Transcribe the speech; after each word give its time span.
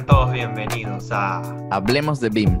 Sean 0.00 0.06
todos 0.06 0.32
bienvenidos 0.32 1.08
a 1.10 1.42
Hablemos 1.70 2.20
de 2.20 2.30
BIM. 2.30 2.58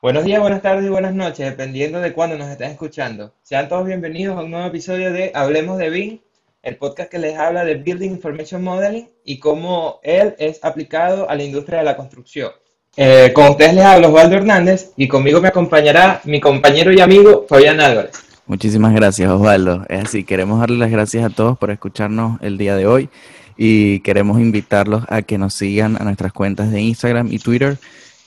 Buenos 0.00 0.24
días, 0.24 0.40
buenas 0.40 0.62
tardes 0.62 0.86
y 0.86 0.88
buenas 0.88 1.12
noches, 1.12 1.50
dependiendo 1.50 2.00
de 2.00 2.14
cuándo 2.14 2.38
nos 2.38 2.48
estén 2.48 2.70
escuchando. 2.70 3.34
Sean 3.42 3.68
todos 3.68 3.84
bienvenidos 3.84 4.38
a 4.38 4.42
un 4.42 4.50
nuevo 4.52 4.66
episodio 4.68 5.12
de 5.12 5.32
Hablemos 5.34 5.76
de 5.76 5.90
BIM, 5.90 6.20
el 6.62 6.76
podcast 6.76 7.10
que 7.10 7.18
les 7.18 7.36
habla 7.36 7.62
de 7.66 7.74
Building 7.74 8.12
Information 8.12 8.64
Modeling 8.64 9.10
y 9.22 9.38
cómo 9.38 10.00
él 10.02 10.34
es 10.38 10.64
aplicado 10.64 11.28
a 11.28 11.34
la 11.34 11.42
industria 11.42 11.80
de 11.80 11.84
la 11.84 11.96
construcción. 11.96 12.52
Eh, 12.96 13.32
con 13.34 13.48
ustedes 13.48 13.74
les 13.74 13.84
habla 13.84 14.08
Osvaldo 14.08 14.36
Hernández 14.36 14.92
y 14.96 15.08
conmigo 15.08 15.42
me 15.42 15.48
acompañará 15.48 16.22
mi 16.24 16.40
compañero 16.40 16.90
y 16.90 17.00
amigo 17.00 17.44
Fabián 17.46 17.82
Álvarez. 17.82 18.27
Muchísimas 18.48 18.94
gracias, 18.94 19.30
Osvaldo. 19.30 19.84
Es 19.90 20.04
así, 20.06 20.24
queremos 20.24 20.58
darle 20.58 20.78
las 20.78 20.90
gracias 20.90 21.22
a 21.22 21.28
todos 21.28 21.58
por 21.58 21.70
escucharnos 21.70 22.40
el 22.40 22.56
día 22.56 22.76
de 22.76 22.86
hoy 22.86 23.10
y 23.58 24.00
queremos 24.00 24.40
invitarlos 24.40 25.04
a 25.10 25.20
que 25.20 25.36
nos 25.36 25.52
sigan 25.52 26.00
a 26.00 26.04
nuestras 26.04 26.32
cuentas 26.32 26.70
de 26.70 26.80
Instagram 26.80 27.30
y 27.30 27.40
Twitter, 27.40 27.76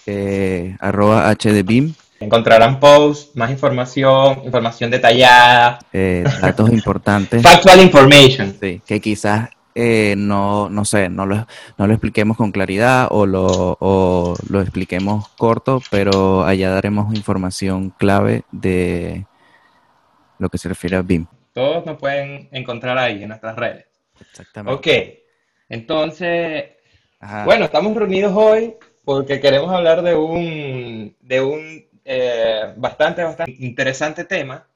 eh, 0.06 0.78
arroba 0.80 1.34
HDBIM. 1.34 1.96
Encontrarán 2.20 2.80
posts, 2.80 3.36
más 3.36 3.50
información, 3.50 4.44
información 4.46 4.92
detallada. 4.92 5.80
Eh, 5.92 6.24
datos 6.40 6.70
importantes. 6.72 7.42
Factual 7.42 7.82
information. 7.82 8.56
Sí, 8.62 8.80
que 8.86 9.02
quizás 9.02 9.50
eh, 9.74 10.14
no, 10.20 10.70
no 10.70 10.86
sé, 10.86 11.10
no 11.10 11.26
lo, 11.26 11.48
no 11.80 11.88
lo 11.88 11.94
expliquemos 11.94 12.38
con 12.38 12.52
claridad 12.52 13.08
o 13.10 13.26
lo, 13.26 13.76
o 13.80 14.36
lo 14.50 14.62
expliquemos 14.62 15.30
corto, 15.30 15.82
pero 15.90 16.46
allá 16.46 16.70
daremos 16.70 17.16
información 17.16 17.92
clave 17.98 18.44
de 18.52 19.26
lo 20.42 20.50
que 20.50 20.58
se 20.58 20.68
refiere 20.68 20.96
a 20.96 21.02
BIM. 21.04 21.28
Todos 21.54 21.86
nos 21.86 21.98
pueden 21.98 22.50
encontrar 22.52 22.98
ahí 22.98 23.22
en 23.22 23.30
nuestras 23.30 23.56
redes. 23.56 23.86
Exactamente. 24.20 24.74
Ok, 24.74 24.88
entonces, 25.70 26.66
bueno, 27.46 27.66
estamos 27.66 27.96
reunidos 27.96 28.34
hoy 28.36 28.74
porque 29.06 29.40
queremos 29.40 29.72
hablar 29.72 30.02
de 30.02 30.16
un, 30.16 31.16
de 31.22 31.42
un 31.42 31.86
eh, 32.04 32.74
bastante, 32.76 33.24
bastante 33.24 33.56
interesante 33.60 34.26
tema. 34.26 34.68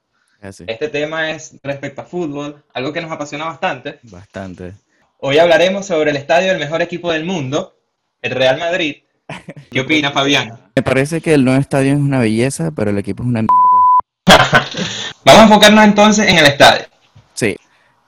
Este 0.42 0.90
tema 0.90 1.32
es 1.32 1.56
respecto 1.64 2.02
a 2.02 2.06
fútbol, 2.06 2.64
algo 2.74 2.94
que 2.94 3.02
nos 3.02 3.12
apasiona 3.12 3.46
bastante. 3.46 4.00
Bastante. 4.04 4.74
Hoy 5.18 5.40
hablaremos 5.40 5.88
sobre 5.88 6.12
el 6.12 6.18
estadio 6.18 6.50
del 6.50 6.60
mejor 6.60 6.84
equipo 6.84 7.12
del 7.12 7.26
mundo, 7.26 7.80
el 8.22 8.32
Real 8.32 8.60
Madrid. 8.60 8.98
¿Qué 9.72 9.82
opina 9.82 10.12
Fabián? 10.12 10.70
Me 10.76 10.84
parece 10.84 11.22
que 11.22 11.34
el 11.34 11.44
nuevo 11.44 11.60
estadio 11.60 11.94
es 11.94 11.98
una 11.98 12.20
belleza, 12.20 12.72
pero 12.76 12.92
el 12.92 12.98
equipo 13.00 13.24
es 13.24 13.30
una 13.30 13.42
mierda. 13.42 13.65
Vamos 15.26 15.42
a 15.42 15.44
enfocarnos 15.46 15.84
entonces 15.84 16.28
en 16.28 16.38
el 16.38 16.46
estadio. 16.46 16.86
Sí. 17.34 17.58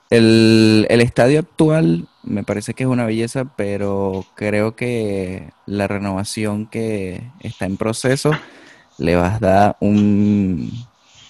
El, 0.08 0.86
estadio 0.88 1.40
actual 1.40 2.06
me 2.22 2.44
parece 2.44 2.74
que 2.74 2.84
es 2.84 2.88
una 2.88 3.04
belleza, 3.04 3.44
pero 3.56 4.24
creo 4.34 4.76
que 4.76 5.50
la 5.66 5.88
renovación 5.88 6.66
que 6.66 7.20
está 7.40 7.66
en 7.66 7.76
proceso 7.76 8.30
le 8.98 9.16
va 9.16 9.34
a 9.34 9.38
dar 9.38 9.76
un, 9.80 10.86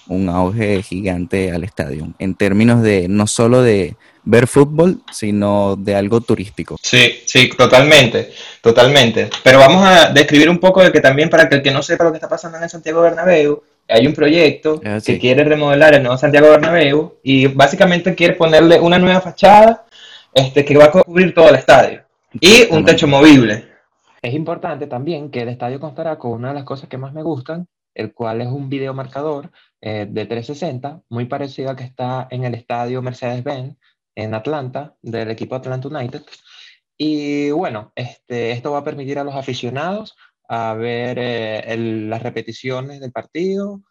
un 0.09 0.29
auge 0.29 0.83
gigante 0.83 1.53
al 1.53 1.65
estadio, 1.65 2.13
en 2.19 2.35
términos 2.35 2.83
de 2.83 3.09
no 3.09 3.27
solo 3.27 3.63
de 3.63 3.97
ver 4.25 4.47
fútbol, 4.47 5.01
sino 5.11 5.75
de 5.77 5.97
algo 5.97 6.21
turístico. 6.21 6.77
Sí, 6.83 7.23
sí, 7.25 7.49
totalmente, 7.49 8.33
totalmente. 8.61 9.31
Pero 9.43 9.59
vamos 9.59 9.87
a 9.87 10.11
describir 10.11 10.51
un 10.51 10.59
poco 10.59 10.83
de 10.83 10.93
que 10.93 11.01
también 11.01 11.31
para 11.31 11.49
que 11.49 11.57
el 11.57 11.63
que 11.63 11.71
no 11.71 11.83
sepa 11.83 12.05
lo 12.05 12.11
que 12.11 12.19
está 12.19 12.29
pasando 12.29 12.59
en 12.59 12.65
el 12.65 12.71
Santiago 12.71 13.01
Bernabéu, 13.01 13.63
hay 13.89 14.07
un 14.07 14.13
proyecto 14.13 14.81
ah, 14.85 14.99
que 15.05 15.19
quiere 15.19 15.45
remodelar 15.45 15.95
el 15.95 16.03
nuevo 16.03 16.19
Santiago 16.19 16.51
Bernabéu 16.51 17.19
y 17.23 17.47
básicamente 17.47 18.15
quiere 18.15 18.35
ponerle 18.35 18.79
una 18.79 18.99
nueva 18.99 19.21
fachada 19.21 19.87
este, 20.35 20.65
que 20.65 20.77
va 20.77 20.85
a 20.85 20.91
cubrir 20.91 21.35
todo 21.35 21.49
el 21.49 21.57
estadio 21.57 22.03
y 22.33 22.67
un 22.71 22.85
techo 22.85 23.09
movible. 23.09 23.67
Es 24.21 24.35
importante 24.35 24.87
también 24.87 25.31
que 25.31 25.43
el 25.43 25.49
estadio 25.49 25.81
constará 25.81 26.19
con 26.19 26.33
una 26.33 26.49
de 26.49 26.55
las 26.55 26.65
cosas 26.65 26.89
que 26.89 26.99
más 26.99 27.13
me 27.15 27.23
gustan, 27.23 27.67
el 27.95 28.13
cual 28.13 28.41
es 28.41 28.49
un 28.49 28.69
video 28.69 28.93
marcador 28.93 29.51
eh, 29.81 30.07
de 30.09 30.27
360, 30.27 31.03
muy 31.09 31.25
parecido 31.27 31.71
al 31.71 31.77
que 31.77 31.85
está 31.85 32.29
en 32.31 32.45
el 32.45 32.55
estadio 32.55 33.01
Mercedes-Benz 33.01 33.77
en 34.17 34.35
Atlanta, 34.35 34.97
del 35.01 35.31
equipo 35.31 35.55
Atlanta 35.55 35.89
United. 35.89 36.23
Y 36.97 37.51
bueno, 37.53 37.93
este, 37.95 38.51
esto 38.51 38.73
va 38.73 38.79
a 38.79 38.85
permitir 38.85 39.19
a 39.19 39.25
los 39.25 39.37
aficionados 39.37 40.17
a 40.49 40.75
ver 40.75 41.19
eh, 41.21 41.77
las 42.09 42.23
repeticiones 42.23 43.01
del 43.01 43.13
partido 43.13 43.83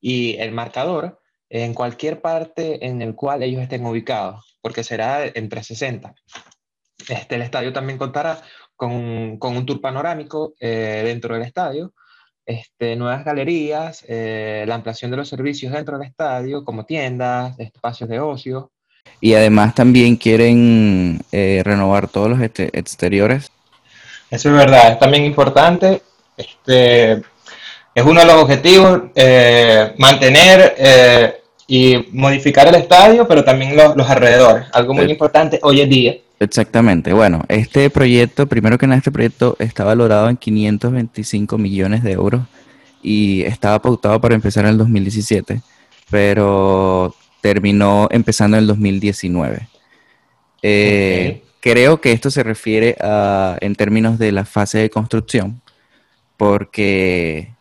y 0.00 0.36
el 0.36 0.52
marcador 0.52 1.20
en 1.48 1.74
cualquier 1.74 2.20
parte 2.20 2.84
en 2.86 3.02
el 3.02 3.14
cual 3.14 3.42
ellos 3.42 3.62
estén 3.62 3.86
ubicados, 3.86 4.58
porque 4.60 4.82
será 4.82 5.24
en 5.24 5.48
360. 5.48 6.14
Este, 7.08 7.34
el 7.36 7.42
estadio 7.42 7.72
también 7.72 7.98
contará 7.98 8.40
con, 8.74 9.38
con 9.38 9.56
un 9.56 9.64
tour 9.64 9.80
panorámico 9.80 10.54
eh, 10.60 11.02
dentro 11.04 11.34
del 11.34 11.44
estadio, 11.44 11.94
este, 12.44 12.96
nuevas 12.96 13.24
galerías, 13.24 14.04
eh, 14.08 14.64
la 14.66 14.76
ampliación 14.76 15.10
de 15.10 15.16
los 15.18 15.28
servicios 15.28 15.72
dentro 15.72 15.98
del 15.98 16.08
estadio, 16.08 16.64
como 16.64 16.84
tiendas, 16.84 17.58
espacios 17.58 18.08
de 18.08 18.20
ocio. 18.20 18.72
Y 19.20 19.34
además 19.34 19.74
también 19.74 20.16
quieren 20.16 21.20
renovar 21.30 22.08
todos 22.08 22.28
los 22.30 22.40
exteriores 22.42 23.50
eso 24.30 24.50
es 24.50 24.56
verdad, 24.56 24.92
es 24.92 24.98
también 24.98 25.24
importante. 25.24 26.02
Este, 26.36 27.22
es 27.96 28.04
uno 28.04 28.20
de 28.20 28.26
los 28.26 28.34
objetivos, 28.34 29.04
eh, 29.14 29.94
mantener 29.96 30.74
eh, 30.76 31.40
y 31.66 31.96
modificar 32.12 32.68
el 32.68 32.74
estadio, 32.74 33.26
pero 33.26 33.42
también 33.42 33.74
los, 33.74 34.10
alrededores, 34.10 34.66
algo 34.72 34.92
muy 34.92 35.10
importante 35.10 35.58
hoy 35.62 35.80
en 35.80 35.88
día. 35.88 36.16
Exactamente, 36.38 37.14
bueno, 37.14 37.42
este 37.48 37.88
proyecto, 37.88 38.46
primero 38.46 38.76
que 38.76 38.86
nada, 38.86 38.98
este 38.98 39.10
proyecto 39.10 39.56
está 39.58 39.84
valorado 39.84 40.28
en 40.28 40.36
525 40.36 41.56
millones 41.56 42.02
de 42.02 42.12
euros 42.12 42.42
y 43.02 43.42
estaba 43.44 43.80
pautado 43.80 44.20
para 44.20 44.34
empezar 44.34 44.66
en 44.66 44.72
el 44.72 44.78
2017, 44.78 45.62
pero 46.10 47.14
terminó 47.40 48.08
empezando 48.10 48.58
en 48.58 48.64
el 48.64 48.66
2019. 48.66 49.68
Eh, 50.60 51.42
Creo 51.66 52.00
que 52.00 52.12
esto 52.12 52.30
se 52.30 52.44
refiere 52.44 52.94
a, 53.00 53.56
en 53.60 53.74
términos 53.74 54.20
de 54.20 54.30
la 54.30 54.44
fase 54.44 54.78
de 54.78 54.90
construcción, 54.90 55.62
porque 56.36 57.55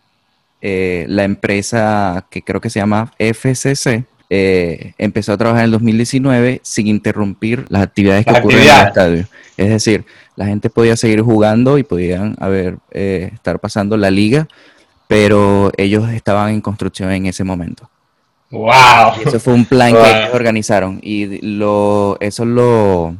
eh, 0.62 1.06
la 1.08 1.24
empresa 1.24 2.28
que 2.30 2.42
creo 2.42 2.62
que 2.62 2.70
se 2.70 2.80
llama 2.80 3.12
FCC 3.20 4.06
eh, 4.30 4.94
empezó 4.98 5.34
a 5.34 5.38
trabajar 5.38 5.62
en 5.62 5.66
el 5.66 5.72
2019 5.72 6.62
sin 6.64 6.88
interrumpir 6.88 7.66
las 7.70 7.84
actividades 7.84 8.26
que 8.26 8.32
ocurren 8.32 8.62
en 8.62 8.70
el 8.70 8.88
estadio. 8.88 9.28
Es 9.58 9.70
decir, 9.70 10.06
la 10.36 10.48
gente 10.48 10.70
podía 10.70 10.98
seguir 10.98 11.22
jugando 11.22 11.78
y 11.78 11.84
podían 11.84 12.36
haber, 12.40 12.78
eh, 12.92 13.30
estar 13.34 13.60
pasando 13.60 13.98
la 13.98 14.10
liga, 14.10 14.48
pero 15.08 15.72
ellos 15.78 16.10
estaban 16.10 16.52
en 16.54 16.62
construcción 16.62 17.12
en 17.12 17.28
ese 17.28 17.44
momento. 17.44 17.90
¡Wow! 18.50 19.22
eso 19.26 19.40
fue 19.40 19.54
un 19.54 19.66
plan 19.66 19.94
que 19.94 20.00
ellos 20.00 20.34
organizaron 20.34 21.00
y 21.02 21.42
lo, 21.42 22.18
eso 22.20 22.46
lo, 22.46 23.16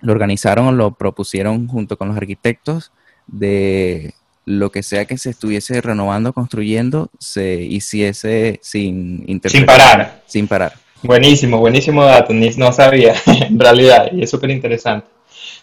lo 0.00 0.12
organizaron 0.12 0.66
o 0.66 0.72
lo 0.72 0.92
propusieron 0.92 1.68
junto 1.68 1.96
con 1.96 2.08
los 2.08 2.16
arquitectos 2.16 2.92
de 3.26 4.14
lo 4.44 4.70
que 4.70 4.82
sea 4.82 5.04
que 5.04 5.18
se 5.18 5.30
estuviese 5.30 5.80
renovando, 5.80 6.32
construyendo, 6.32 7.10
se 7.18 7.54
hiciese 7.62 8.60
sin 8.62 9.40
Sin 9.44 9.66
parar. 9.66 10.22
Sin 10.26 10.48
parar. 10.48 10.74
Buenísimo, 11.02 11.58
buenísimo 11.58 12.04
dato, 12.04 12.32
ni 12.32 12.48
no 12.50 12.72
sabía 12.72 13.14
en 13.26 13.58
realidad, 13.58 14.10
y 14.12 14.22
es 14.22 14.30
súper 14.30 14.50
interesante. 14.50 15.06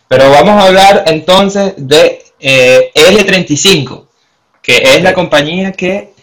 Pero 0.08 0.30
vamos 0.30 0.62
a 0.62 0.68
hablar 0.68 1.04
entonces 1.08 1.74
de 1.78 2.22
eh, 2.40 2.92
L35, 2.94 4.08
que 4.62 4.78
es 4.78 5.02
la 5.02 5.14
compañía 5.14 5.72
que, 5.72 6.14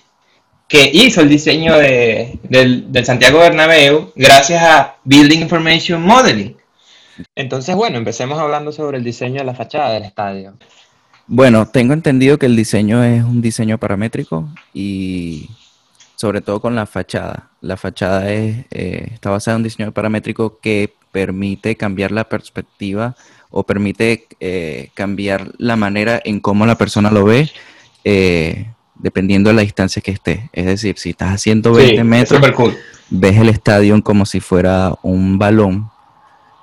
que 0.69 0.91
hizo 0.93 1.21
el 1.21 1.29
diseño 1.29 1.77
de, 1.79 2.39
del, 2.45 2.93
del 2.93 3.05
Santiago 3.05 3.39
Bernabéu 3.39 4.13
gracias 4.15 4.63
a 4.63 4.97
Building 5.05 5.41
Information 5.41 6.03
Modeling. 6.03 6.57
Entonces, 7.35 7.75
bueno, 7.75 7.99
empecemos 7.99 8.39
hablando 8.39 8.71
sobre 8.73 8.99
el 8.99 9.05
diseño 9.05 9.41
de 9.41 9.45
la 9.45 9.55
fachada 9.55 9.93
del 9.95 10.05
estadio. 10.05 10.55
Bueno, 11.29 11.69
tengo 11.69 11.93
entendido 11.93 12.39
que 12.39 12.47
el 12.47 12.57
diseño 12.57 13.05
es 13.05 13.23
un 13.23 13.43
diseño 13.43 13.77
paramétrico 13.79 14.49
y 14.73 15.51
sobre 16.17 16.41
todo 16.41 16.61
con 16.61 16.75
la 16.75 16.87
fachada. 16.87 17.51
La 17.61 17.77
fachada 17.77 18.33
es, 18.33 18.65
eh, 18.71 19.09
está 19.13 19.31
basada 19.31 19.57
en 19.57 19.61
un 19.61 19.65
diseño 19.65 19.93
paramétrico 19.93 20.59
que 20.59 20.95
permite 21.13 21.77
cambiar 21.77 22.13
la 22.13 22.25
perspectiva 22.25 23.15
o 23.51 23.63
permite 23.63 24.27
eh, 24.41 24.91
cambiar 24.95 25.53
la 25.59 25.77
manera 25.77 26.21
en 26.25 26.41
cómo 26.41 26.65
la 26.65 26.79
persona 26.79 27.11
lo 27.11 27.25
ve 27.25 27.51
eh, 28.05 28.73
dependiendo 28.95 29.51
de 29.51 29.57
la 29.57 29.63
distancia 29.63 30.01
que 30.01 30.13
esté. 30.13 30.49
Es 30.53 30.65
decir, 30.65 30.99
si 30.99 31.11
estás 31.11 31.35
haciendo 31.35 31.75
120 31.75 32.05
metros, 32.05 32.41
ves 33.11 33.37
el 33.37 33.51
estadio 33.51 34.03
como 34.03 34.25
si 34.25 34.41
fuera 34.41 34.95
un 35.03 35.39
balón 35.39 35.91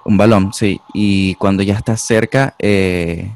un 0.05 0.17
balón, 0.17 0.53
sí. 0.53 0.79
Y 0.93 1.35
cuando 1.35 1.63
ya 1.63 1.73
estás 1.73 2.01
cerca, 2.01 2.55
eh, 2.59 3.31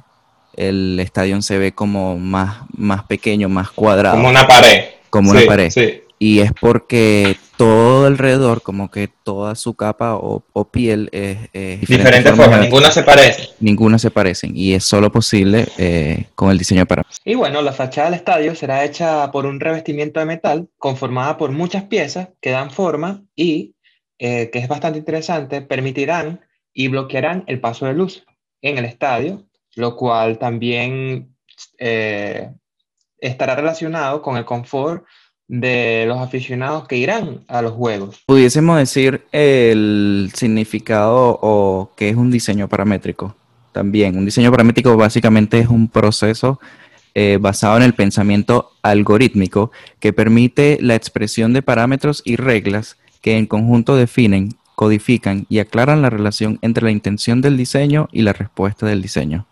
el 0.60 1.00
estadio 1.00 1.42
se 1.42 1.58
ve 1.58 1.72
como 1.72 2.18
más, 2.18 2.64
más 2.76 3.04
pequeño, 3.04 3.48
más 3.48 3.72
cuadrado. 3.72 4.18
Como 4.18 4.30
una 4.30 4.46
pared. 4.46 4.84
Como 5.10 5.32
una 5.32 5.42
pared. 5.46 5.70
Sí. 5.72 6.02
y 6.20 6.40
es 6.40 6.52
porque 6.60 7.38
todo 7.56 8.06
alrededor, 8.06 8.62
como 8.62 8.92
que 8.92 9.08
toda 9.08 9.56
su 9.56 9.74
capa 9.74 10.16
o, 10.16 10.44
piel 10.72 11.10
es, 11.14 11.38
es 11.54 11.82
diferente 11.82 12.34
forma, 12.34 12.58
ninguna 12.58 12.92
se 12.92 13.04
parece. 13.04 13.50
Ninguna 13.60 13.98
se 14.00 14.12
parecen 14.12 14.52
y 14.56 14.74
es 14.74 14.84
solo 14.84 15.12
posible 15.12 15.68
eh, 15.78 16.26
con 16.36 16.52
el 16.52 16.58
diseño 16.58 16.86
para. 16.86 17.06
Y 17.24 17.36
bueno, 17.36 17.62
la 17.62 17.72
fachada 17.72 18.10
del 18.10 18.20
estadio 18.20 18.54
será 18.54 18.84
hecha 18.84 19.32
por 19.32 19.46
un 19.46 19.60
revestimiento 19.60 20.20
de 20.20 20.26
metal 20.26 20.68
conformada 20.78 21.38
por 21.38 21.52
muchas 21.52 21.84
piezas 21.84 22.30
que 22.42 22.52
dan 22.52 22.70
forma 22.70 23.24
y, 23.36 23.76
eh, 24.20 24.50
que 24.52 24.60
es 24.60 24.68
bastante 24.68 25.00
interesante, 25.00 25.62
permitirán 25.62 26.42
y 26.74 26.90
bloquearán 26.90 27.46
el 27.48 27.62
paso 27.62 27.86
de 27.86 27.94
luz 27.94 28.26
en 28.62 28.78
el 28.78 28.86
estadio, 28.86 29.49
lo 29.80 29.96
cual 29.96 30.38
también 30.38 31.34
eh, 31.78 32.52
estará 33.18 33.56
relacionado 33.56 34.22
con 34.22 34.36
el 34.36 34.44
confort 34.44 35.06
de 35.48 36.04
los 36.06 36.20
aficionados 36.20 36.88
que 36.88 36.98
irán 36.98 37.46
a 37.48 37.62
los 37.62 37.72
juegos. 37.72 38.22
Pudiésemos 38.28 38.78
decir 38.78 39.26
el 39.32 40.32
significado 40.36 41.40
o 41.42 41.92
qué 41.96 42.10
es 42.10 42.16
un 42.16 42.30
diseño 42.30 42.68
paramétrico. 42.68 43.36
También, 43.72 44.18
un 44.18 44.26
diseño 44.26 44.52
paramétrico 44.52 44.96
básicamente 44.98 45.60
es 45.60 45.68
un 45.68 45.88
proceso 45.88 46.60
eh, 47.16 47.38
basado 47.40 47.78
en 47.78 47.84
el 47.84 47.94
pensamiento 47.94 48.72
algorítmico 48.84 49.72
que 50.00 50.14
permite 50.14 50.78
la 50.82 50.96
expresión 50.96 51.54
de 51.54 51.62
parámetros 51.62 52.22
y 52.26 52.36
reglas 52.36 52.98
que 53.22 53.38
en 53.38 53.48
conjunto 53.48 53.96
definen, 53.96 54.56
codifican 54.76 55.46
y 55.50 55.60
aclaran 55.60 56.02
la 56.02 56.10
relación 56.10 56.60
entre 56.62 56.84
la 56.84 56.92
intención 56.92 57.42
del 57.42 57.58
diseño 57.58 58.10
y 58.12 58.22
la 58.22 58.34
respuesta 58.34 58.86
del 58.86 59.02
diseño. 59.02 59.49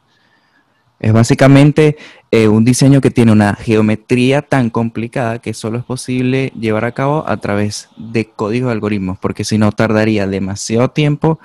Es 1.00 1.14
básicamente 1.14 1.98
eh, 2.32 2.48
un 2.48 2.66
diseño 2.66 3.02
que 3.02 3.12
tiene 3.12 3.32
una 3.32 3.54
geometría 3.56 4.42
tan 4.42 4.70
complicada 4.70 5.40
que 5.40 5.54
solo 5.54 5.78
es 5.78 5.84
posible 5.84 6.52
llevar 6.60 6.86
a 6.86 6.92
cabo 6.92 7.24
a 7.28 7.38
través 7.38 7.90
de 7.98 8.26
códigos 8.26 8.70
de 8.70 8.74
algoritmos, 8.74 9.18
porque 9.20 9.44
si 9.44 9.58
no 9.58 9.72
tardaría 9.72 10.28
demasiado 10.28 10.90
tiempo 10.90 11.40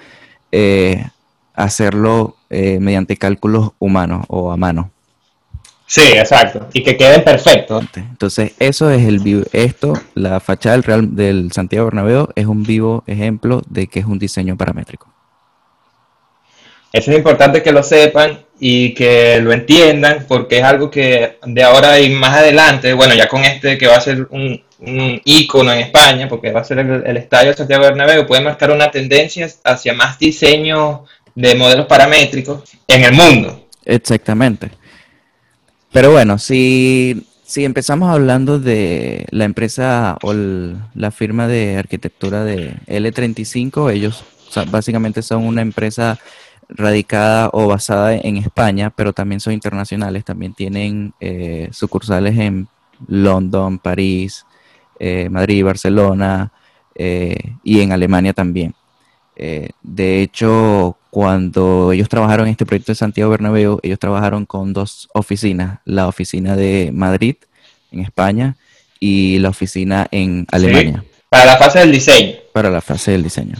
eh, 0.51 1.05
hacerlo 1.55 2.37
eh, 2.51 2.79
mediante 2.81 3.17
cálculos 3.17 3.73
humanos 3.79 4.25
o 4.29 4.53
a 4.53 4.57
mano. 4.57 4.91
Sí, 5.87 6.01
exacto. 6.15 6.69
Y 6.73 6.83
que 6.83 6.97
queden 6.97 7.23
perfectos. 7.23 7.85
Entonces, 7.95 8.53
eso 8.59 8.91
es 8.91 9.07
el 9.07 9.19
vivo. 9.19 9.43
Esto, 9.53 9.93
la 10.15 10.41
fachada 10.41 10.77
del 10.77 10.85
Real 10.85 11.15
del 11.15 11.53
Santiago 11.53 11.85
Bernabéu 11.85 12.29
es 12.35 12.47
un 12.47 12.63
vivo 12.63 13.05
ejemplo 13.07 13.63
de 13.69 13.89
que 13.89 14.01
es 14.01 14.07
un 14.07 14.19
diseño 14.19 14.57
paramétrico. 14.57 15.13
Eso 16.93 17.11
es 17.11 17.17
importante 17.19 17.63
que 17.63 17.73
lo 17.73 17.83
sepan 17.83 18.39
y 18.65 18.95
que 18.95 19.41
lo 19.41 19.53
entiendan 19.53 20.25
porque 20.29 20.59
es 20.59 20.63
algo 20.63 20.89
que 20.89 21.39
de 21.45 21.63
ahora 21.65 21.99
y 21.99 22.11
más 22.11 22.37
adelante, 22.37 22.93
bueno, 22.93 23.13
ya 23.13 23.27
con 23.27 23.45
este 23.45 23.77
que 23.77 23.89
va 23.89 23.97
a 23.97 24.01
ser 24.01 24.29
un, 24.31 24.63
un 24.79 25.21
ícono 25.25 25.73
en 25.73 25.81
España, 25.81 26.29
porque 26.29 26.53
va 26.53 26.61
a 26.61 26.65
ser 26.65 26.79
el, 26.79 27.17
Estadio 27.17 27.51
de 27.51 27.57
Santiago 27.57 27.83
Bernabéu, 27.83 28.25
puede 28.25 28.41
marcar 28.41 28.71
una 28.71 28.89
tendencia 28.89 29.49
hacia 29.65 29.95
más 29.95 30.17
diseño 30.17 31.07
de 31.35 31.57
modelos 31.57 31.87
paramétricos 31.87 32.63
en 32.87 33.03
el 33.03 33.13
mundo. 33.15 33.67
Exactamente. 33.85 34.71
Pero 35.91 36.13
bueno, 36.13 36.39
si, 36.39 37.27
si 37.45 37.65
empezamos 37.65 38.11
hablando 38.11 38.61
de 38.61 39.27
la 39.31 39.45
empresa 39.45 40.19
o 40.23 40.33
la 40.33 41.11
firma 41.11 41.49
de 41.49 41.79
arquitectura 41.79 42.45
de 42.45 42.75
L35, 42.87 43.93
ellos 43.93 44.23
básicamente 44.71 45.21
son 45.21 45.49
una 45.49 45.63
empresa 45.63 46.21
radicada 46.77 47.51
o 47.53 47.69
basada 47.69 48.15
en 48.15 48.37
España, 48.37 48.91
pero 48.91 49.13
también 49.13 49.41
son 49.41 49.53
internacionales, 49.53 50.25
también 50.25 50.55
tienen 50.55 51.15
eh, 51.21 51.69
sucursales 51.73 52.39
en 52.39 52.69
London, 53.07 53.79
París, 53.79 54.47
eh, 54.99 55.29
Madrid, 55.31 55.65
Barcelona 55.65 56.53
eh, 56.95 57.37
y 57.65 57.81
en 57.81 57.93
Alemania 57.93 58.33
también. 58.33 58.75
de 59.83 60.23
hecho, 60.23 60.97
cuando 61.11 61.91
ellos 61.93 62.09
trabajaron 62.09 62.47
en 62.47 62.53
este 62.53 62.65
proyecto 62.65 62.93
de 62.93 62.97
Santiago 62.97 63.31
Bernabéu, 63.31 63.81
ellos 63.83 63.99
trabajaron 63.99 64.47
con 64.47 64.73
dos 64.73 65.09
oficinas, 65.15 65.81
la 65.85 66.07
oficina 66.07 66.55
de 66.55 66.91
Madrid 66.93 67.37
en 67.91 68.01
España 68.01 68.57
y 69.01 69.39
la 69.41 69.49
oficina 69.49 70.07
en 70.11 70.47
Alemania. 70.53 71.03
para 71.29 71.45
la 71.45 71.57
fase 71.57 71.81
del 71.81 71.91
diseño. 71.91 72.37
Para 72.53 72.71
la 72.71 72.81
fase 72.81 73.11
del 73.13 73.25
diseño. 73.25 73.57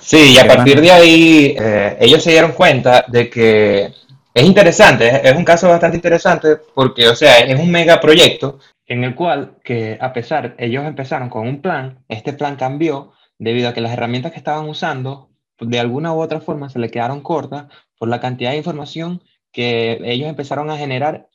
Sí, 0.00 0.34
y 0.34 0.38
a 0.38 0.46
partir 0.46 0.80
de 0.80 0.90
ahí 0.90 1.56
eh, 1.58 1.96
ellos 2.00 2.22
se 2.22 2.30
dieron 2.30 2.52
cuenta 2.52 3.04
de 3.08 3.28
que 3.28 3.92
es 4.34 4.44
interesante, 4.44 5.28
es, 5.28 5.36
un 5.36 5.44
caso 5.44 5.68
bastante 5.68 5.96
interesante 5.96 6.56
porque, 6.74 7.08
o 7.08 7.14
sea, 7.14 7.38
es 7.38 7.58
un 7.58 7.70
megaproyecto. 7.70 8.58
En 8.86 9.04
el 9.04 9.14
cual, 9.14 9.58
que 9.62 9.96
a 10.00 10.12
pesar, 10.12 10.54
ellos 10.58 10.84
empezaron 10.84 11.30
con 11.30 11.46
un 11.46 11.62
plan, 11.62 12.04
este 12.08 12.32
plan 12.32 12.56
cambió 12.56 13.12
debido 13.38 13.68
a 13.68 13.74
que 13.74 13.80
las 13.80 13.92
herramientas 13.92 14.32
que 14.32 14.38
estaban 14.38 14.68
usando, 14.68 15.30
de 15.60 15.78
alguna 15.78 16.12
u 16.12 16.20
otra 16.20 16.40
forma, 16.40 16.68
se 16.68 16.80
le 16.80 16.90
quedaron 16.90 17.22
cortas 17.22 17.66
por 17.96 18.08
la 18.08 18.20
cantidad 18.20 18.50
de 18.50 18.56
información 18.56 19.22
que 19.52 20.00
ellos 20.02 20.28
empezaron 20.28 20.68
a 20.68 20.76
generar 20.76 21.28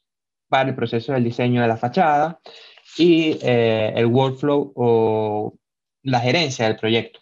para 0.50 0.70
el 0.70 0.76
proceso 0.76 1.14
del 1.14 1.24
diseño 1.24 1.62
de 1.62 1.68
la 1.68 1.78
fachada 1.78 2.40
y 2.98 3.40
eh, 3.42 3.94
el 3.96 4.08
workflow 4.08 4.74
o 4.76 5.54
la 6.04 6.20
gerencia 6.20 6.66
del 6.66 6.76
proyecto. 6.76 7.19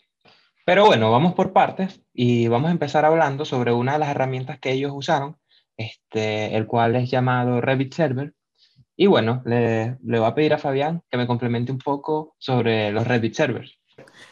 Pero 0.68 0.86
bueno, 0.86 1.10
vamos 1.10 1.34
por 1.34 1.54
partes 1.54 2.02
y 2.14 2.50
vamos 2.50 2.68
a 2.68 2.74
empezar 2.74 3.06
hablando 3.06 3.46
sobre 3.46 3.72
una 3.72 3.94
de 3.94 4.00
las 4.00 4.10
herramientas 4.10 4.60
que 4.60 4.74
ellos 4.74 4.92
usaron, 4.94 5.38
este, 5.78 6.58
el 6.58 6.68
cual 6.68 6.98
es 6.98 7.10
llamado 7.10 7.62
Revit 7.62 7.94
Server. 7.94 8.34
Y 8.98 9.08
bueno, 9.08 9.42
le, 9.46 9.96
voy 10.02 10.26
a 10.26 10.36
pedir 10.36 10.54
a 10.54 10.58
Fabián 10.58 11.04
que 11.10 11.18
me 11.18 11.26
complemente 11.26 11.72
un 11.72 11.78
poco 11.78 12.36
sobre 12.38 12.92
los 12.92 13.08
Revit 13.08 13.34
Servers. 13.34 13.80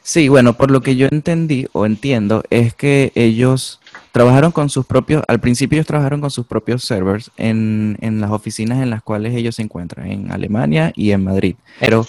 Sí, 0.01 0.27
bueno, 0.27 0.57
por 0.57 0.71
lo 0.71 0.81
que 0.81 0.97
yo 0.97 1.07
entendí 1.09 1.67
o 1.71 1.85
entiendo 1.85 2.43
es 2.49 2.73
que 2.73 3.13
ellos 3.15 3.79
trabajaron 4.11 4.51
con 4.51 4.69
sus 4.69 4.85
propios, 4.85 5.23
al 5.29 5.39
principio 5.39 5.77
ellos 5.77 5.87
trabajaron 5.87 6.19
con 6.19 6.31
sus 6.31 6.45
propios 6.45 6.83
servers 6.83 7.31
en, 7.37 7.97
en, 8.01 8.19
las 8.19 8.31
oficinas 8.31 8.83
en 8.83 8.89
las 8.89 9.01
cuales 9.01 9.33
ellos 9.35 9.55
se 9.55 9.61
encuentran, 9.61 10.11
en 10.11 10.31
Alemania 10.33 10.91
y 10.95 11.11
en 11.11 11.23
Madrid. 11.23 11.55
Pero 11.79 12.05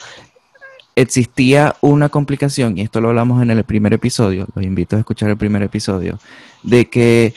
existía 0.97 1.77
una 1.83 2.09
complicación, 2.09 2.79
y 2.79 2.81
esto 2.81 3.03
lo 3.03 3.11
hablamos 3.11 3.43
en 3.43 3.51
el 3.51 3.63
primer 3.65 3.93
episodio, 3.93 4.49
los 4.55 4.65
invito 4.65 4.97
a 4.97 4.99
escuchar 4.99 5.29
el 5.29 5.37
primer 5.37 5.63
episodio, 5.63 6.19
de 6.63 6.89
que 6.89 7.35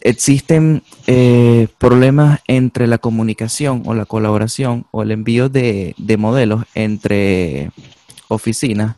existen 0.00 0.82
eh, 1.06 1.68
problemas 1.76 2.40
entre 2.48 2.86
la 2.86 2.96
comunicación 2.96 3.82
o 3.84 3.94
la 3.94 4.06
colaboración 4.06 4.86
o 4.90 5.02
el 5.02 5.10
envío 5.10 5.50
de, 5.50 5.94
modelos 6.18 6.64
entre 6.74 7.70
oficinas, 8.28 8.96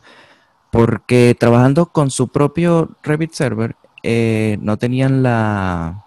porque 0.71 1.35
trabajando 1.37 1.87
con 1.87 2.09
su 2.09 2.29
propio 2.29 2.89
Revit 3.03 3.33
server 3.33 3.75
eh, 4.01 4.57
no 4.61 4.77
tenían 4.77 5.23
la 5.23 6.05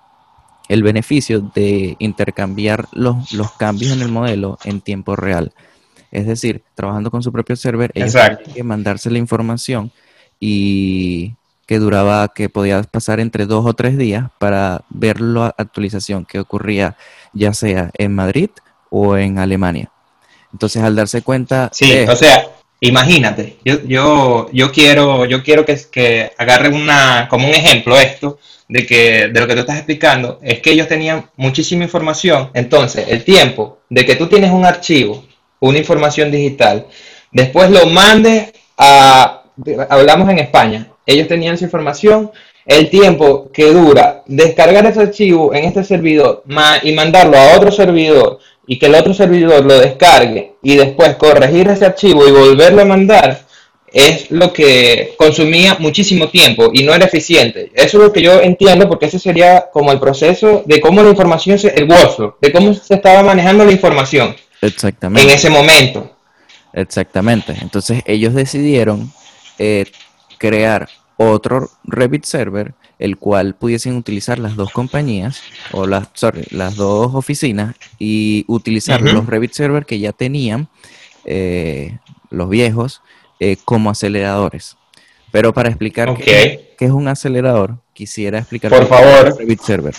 el 0.68 0.84
beneficio 0.84 1.40
de 1.52 1.96
intercambiar 1.98 2.86
los, 2.92 3.32
los 3.32 3.50
cambios 3.52 3.92
en 3.92 4.02
el 4.02 4.08
modelo 4.08 4.56
en 4.64 4.80
tiempo 4.80 5.16
real. 5.16 5.52
Es 6.10 6.26
decir, 6.26 6.62
trabajando 6.74 7.10
con 7.10 7.22
su 7.22 7.32
propio 7.32 7.56
server, 7.56 7.90
ellos 7.94 8.12
tenían 8.12 8.38
que 8.54 8.62
mandarse 8.62 9.10
la 9.10 9.18
información 9.18 9.92
y 10.38 11.34
que 11.66 11.78
duraba, 11.78 12.32
que 12.34 12.48
podía 12.48 12.82
pasar 12.82 13.20
entre 13.20 13.46
dos 13.46 13.64
o 13.64 13.74
tres 13.74 13.96
días 13.96 14.28
para 14.38 14.82
ver 14.88 15.20
la 15.20 15.54
actualización 15.56 16.24
que 16.24 16.40
ocurría 16.40 16.96
ya 17.32 17.54
sea 17.54 17.90
en 17.96 18.12
Madrid 18.14 18.50
o 18.90 19.16
en 19.16 19.38
Alemania. 19.38 19.90
Entonces, 20.52 20.82
al 20.82 20.96
darse 20.96 21.22
cuenta... 21.22 21.70
Sí, 21.72 21.92
o 22.08 22.16
sea, 22.16 22.48
imagínate, 22.80 23.58
yo, 23.64 23.82
yo, 23.84 24.50
yo 24.52 24.72
quiero, 24.72 25.26
yo 25.26 25.44
quiero 25.44 25.64
que, 25.64 25.78
que 25.92 26.32
agarren 26.36 26.74
una, 26.74 27.28
como 27.30 27.46
un 27.46 27.54
ejemplo 27.54 27.96
esto, 27.96 28.40
de 28.66 28.86
que 28.86 29.28
de 29.28 29.40
lo 29.40 29.46
que 29.46 29.54
tú 29.54 29.60
estás 29.60 29.76
explicando, 29.76 30.38
es 30.42 30.60
que 30.60 30.72
ellos 30.72 30.88
tenían 30.88 31.28
muchísima 31.36 31.84
información, 31.84 32.50
entonces 32.54 33.06
el 33.08 33.24
tiempo 33.24 33.78
de 33.88 34.06
que 34.06 34.16
tú 34.16 34.28
tienes 34.28 34.50
un 34.50 34.64
archivo 34.64 35.24
una 35.60 35.78
información 35.78 36.30
digital, 36.30 36.86
después 37.30 37.70
lo 37.70 37.86
mande 37.86 38.52
a, 38.76 39.42
hablamos 39.88 40.28
en 40.28 40.38
España, 40.38 40.88
ellos 41.06 41.28
tenían 41.28 41.54
esa 41.54 41.64
información, 41.64 42.30
el 42.66 42.90
tiempo 42.90 43.50
que 43.52 43.72
dura 43.72 44.22
descargar 44.26 44.86
ese 44.86 45.00
archivo 45.00 45.54
en 45.54 45.64
este 45.64 45.82
servidor 45.82 46.44
y 46.82 46.92
mandarlo 46.92 47.36
a 47.36 47.56
otro 47.56 47.72
servidor 47.72 48.38
y 48.66 48.78
que 48.78 48.86
el 48.86 48.94
otro 48.94 49.14
servidor 49.14 49.64
lo 49.64 49.78
descargue 49.78 50.54
y 50.62 50.76
después 50.76 51.16
corregir 51.16 51.68
ese 51.68 51.86
archivo 51.86 52.26
y 52.28 52.30
volverlo 52.30 52.82
a 52.82 52.84
mandar, 52.84 53.40
es 53.92 54.30
lo 54.30 54.52
que 54.52 55.14
consumía 55.16 55.76
muchísimo 55.80 56.28
tiempo 56.28 56.70
y 56.72 56.84
no 56.84 56.94
era 56.94 57.06
eficiente. 57.06 57.72
Eso 57.74 57.98
es 57.98 58.04
lo 58.04 58.12
que 58.12 58.22
yo 58.22 58.40
entiendo 58.40 58.88
porque 58.88 59.06
ese 59.06 59.18
sería 59.18 59.68
como 59.72 59.90
el 59.90 59.98
proceso 59.98 60.62
de 60.66 60.80
cómo 60.80 61.02
la 61.02 61.10
información, 61.10 61.58
se, 61.58 61.74
el 61.74 61.90
workflow, 61.90 62.36
de 62.40 62.52
cómo 62.52 62.72
se 62.74 62.94
estaba 62.94 63.22
manejando 63.22 63.64
la 63.64 63.72
información. 63.72 64.36
Exactamente. 64.62 65.28
En 65.28 65.34
ese 65.34 65.50
momento. 65.50 66.16
Exactamente. 66.72 67.56
Entonces 67.60 68.02
ellos 68.06 68.34
decidieron 68.34 69.12
eh, 69.58 69.86
crear 70.38 70.88
otro 71.16 71.70
Revit 71.84 72.24
server, 72.24 72.74
el 72.98 73.16
cual 73.18 73.54
pudiesen 73.54 73.96
utilizar 73.96 74.38
las 74.38 74.56
dos 74.56 74.70
compañías, 74.72 75.42
o 75.72 75.86
las, 75.86 76.08
sorry, 76.14 76.46
las 76.50 76.76
dos 76.76 77.14
oficinas, 77.14 77.74
y 77.98 78.44
utilizar 78.48 79.00
los 79.02 79.26
Revit 79.26 79.52
server 79.52 79.84
que 79.86 79.98
ya 79.98 80.12
tenían, 80.12 80.68
eh, 81.24 81.98
los 82.30 82.48
viejos, 82.48 83.02
eh, 83.38 83.56
como 83.64 83.90
aceleradores. 83.90 84.76
Pero 85.30 85.52
para 85.52 85.68
explicar 85.68 86.08
Ok. 86.10 86.18
qué, 86.20 86.74
qué 86.78 86.84
es 86.86 86.90
un 86.90 87.08
acelerador, 87.08 87.78
quisiera 87.92 88.38
explicar 88.38 88.70
Por 88.70 88.82
es 88.82 88.88
favor. 88.88 89.32
un 89.32 89.38
Revit 89.38 89.60
Server. 89.60 89.94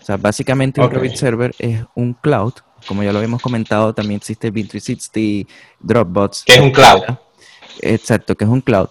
O 0.00 0.04
sea, 0.04 0.16
básicamente 0.16 0.80
un. 0.80 0.90
Revit 0.90 1.14
Server 1.14 1.54
es 1.58 1.80
un 1.94 2.14
cloud, 2.14 2.52
como 2.86 3.02
ya 3.02 3.12
lo 3.12 3.18
habíamos 3.18 3.42
comentado, 3.42 3.94
también 3.94 4.18
existe 4.18 4.52
Bin360, 4.52 5.46
Dropbox. 5.80 6.44
Que 6.44 6.54
es 6.54 6.60
un 6.60 6.70
cloud. 6.72 7.02
Exacto, 7.80 8.36
que 8.36 8.44
es 8.44 8.50
un 8.50 8.60
cloud. 8.60 8.88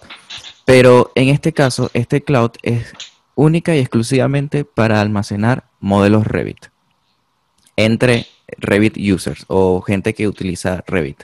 Pero 0.64 1.12
en 1.14 1.28
este 1.28 1.52
caso, 1.52 1.90
este 1.94 2.22
cloud 2.22 2.52
es 2.62 2.92
única 3.34 3.74
y 3.74 3.78
exclusivamente 3.78 4.64
para 4.64 5.00
almacenar 5.00 5.64
modelos 5.80 6.26
Revit 6.26 6.66
entre 7.76 8.26
Revit 8.58 8.96
users 8.96 9.44
o 9.48 9.80
gente 9.80 10.14
que 10.14 10.28
utiliza 10.28 10.84
Revit. 10.86 11.22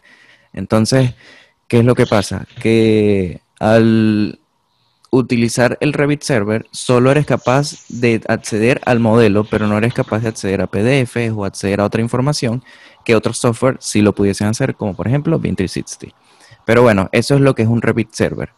Entonces, 0.52 1.14
¿qué 1.66 1.80
es 1.80 1.84
lo 1.84 1.94
que 1.94 2.06
pasa? 2.06 2.46
Que 2.60 3.40
al 3.58 4.40
utilizar 5.10 5.78
el 5.80 5.92
Revit 5.92 6.22
Server, 6.22 6.66
solo 6.70 7.10
eres 7.10 7.26
capaz 7.26 7.84
de 7.88 8.20
acceder 8.28 8.80
al 8.84 9.00
modelo, 9.00 9.44
pero 9.44 9.66
no 9.66 9.78
eres 9.78 9.94
capaz 9.94 10.20
de 10.20 10.28
acceder 10.28 10.60
a 10.60 10.66
PDF 10.66 11.16
o 11.34 11.44
acceder 11.44 11.80
a 11.80 11.84
otra 11.84 12.02
información 12.02 12.62
que 13.04 13.16
otros 13.16 13.38
software 13.38 13.78
sí 13.80 14.02
lo 14.02 14.14
pudiesen 14.14 14.48
hacer, 14.48 14.74
como 14.74 14.94
por 14.94 15.08
ejemplo 15.08 15.40
Bin360. 15.40 16.12
Pero 16.64 16.82
bueno, 16.82 17.08
eso 17.12 17.34
es 17.34 17.40
lo 17.40 17.54
que 17.54 17.62
es 17.62 17.68
un 17.68 17.80
Revit 17.80 18.12
Server. 18.12 18.50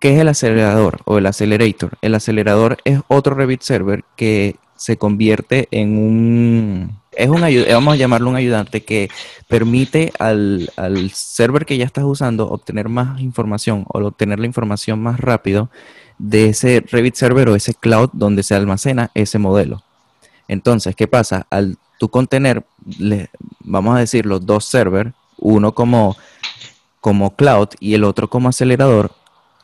¿Qué 0.00 0.14
es 0.14 0.20
el 0.20 0.28
acelerador 0.28 1.00
o 1.04 1.18
el 1.18 1.26
accelerator? 1.26 1.96
El 2.02 2.14
acelerador 2.14 2.78
es 2.84 3.00
otro 3.08 3.34
Revit 3.34 3.62
Server 3.62 4.04
que 4.16 4.56
se 4.76 4.96
convierte 4.96 5.68
en 5.70 5.98
un... 5.98 7.04
Es 7.16 7.28
un 7.28 7.42
vamos 7.42 7.94
a 7.94 7.96
llamarlo 7.96 8.28
un 8.30 8.34
ayudante 8.36 8.82
que 8.82 9.08
permite 9.46 10.12
al, 10.18 10.70
al 10.76 11.10
server 11.10 11.64
que 11.64 11.76
ya 11.76 11.84
estás 11.84 12.02
usando 12.02 12.48
obtener 12.48 12.88
más 12.88 13.20
información 13.20 13.84
o 13.88 14.00
obtener 14.00 14.40
la 14.40 14.46
información 14.46 15.00
más 15.00 15.20
rápido 15.20 15.70
de 16.18 16.48
ese 16.48 16.84
Revit 16.90 17.14
Server 17.14 17.48
o 17.48 17.54
ese 17.54 17.74
cloud 17.74 18.10
donde 18.12 18.42
se 18.42 18.56
almacena 18.56 19.12
ese 19.14 19.38
modelo. 19.38 19.82
Entonces, 20.48 20.96
¿qué 20.96 21.06
pasa? 21.06 21.46
Al 21.50 21.78
tú 21.98 22.08
contener, 22.08 22.64
le- 22.98 23.30
vamos 23.60 23.96
a 23.96 24.00
decirlo, 24.00 24.40
dos 24.40 24.64
servers, 24.64 25.12
uno 25.38 25.72
como, 25.72 26.16
como 27.00 27.36
cloud 27.36 27.68
y 27.78 27.94
el 27.94 28.02
otro 28.02 28.28
como 28.28 28.48
acelerador, 28.48 29.12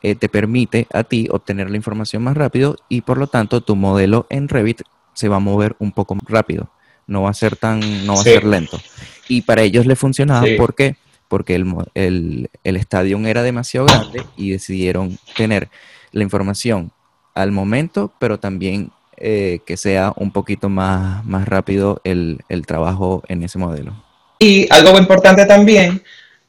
eh, 0.03 0.15
te 0.15 0.29
permite 0.29 0.87
a 0.93 1.03
ti 1.03 1.27
obtener 1.29 1.69
la 1.69 1.75
información 1.77 2.23
más 2.23 2.35
rápido 2.35 2.77
y 2.87 3.01
por 3.01 3.17
lo 3.17 3.27
tanto 3.27 3.61
tu 3.61 3.75
modelo 3.75 4.25
en 4.29 4.47
Revit 4.47 4.81
se 5.21 5.29
va 5.29 5.37
a 5.37 5.39
mover 5.39 5.75
un 5.79 5.91
poco 5.93 6.15
más 6.15 6.25
rápido. 6.27 6.69
No 7.07 7.21
va 7.23 7.29
a 7.29 7.33
ser 7.33 7.55
tan, 7.55 7.79
no 8.05 8.15
va 8.15 8.23
Sí. 8.23 8.29
a 8.29 8.33
ser 8.33 8.45
lento. 8.45 8.79
Y 9.27 9.41
para 9.43 9.61
ellos 9.61 9.85
le 9.85 9.95
funcionaba, 9.95 10.45
Sí. 10.45 10.55
¿por 10.55 10.75
qué? 10.75 10.95
Porque 11.27 11.55
el, 11.55 11.65
el, 11.93 12.49
el 12.63 12.75
estadio 12.75 13.17
era 13.25 13.43
demasiado 13.43 13.85
grande 13.87 14.23
y 14.35 14.51
decidieron 14.51 15.17
tener 15.37 15.69
la 16.11 16.23
información 16.23 16.91
al 17.33 17.51
momento, 17.51 18.11
pero 18.19 18.37
también 18.39 18.91
eh, 19.17 19.59
que 19.65 19.77
sea 19.77 20.11
un 20.15 20.31
poquito 20.31 20.67
más, 20.67 21.23
más 21.25 21.47
rápido 21.47 22.01
el, 22.03 22.39
el 22.49 22.65
trabajo 22.65 23.23
en 23.27 23.43
ese 23.43 23.57
modelo. 23.59 23.93
Y 24.39 24.67
algo 24.73 24.97
importante 24.97 25.45
también, 25.45 26.01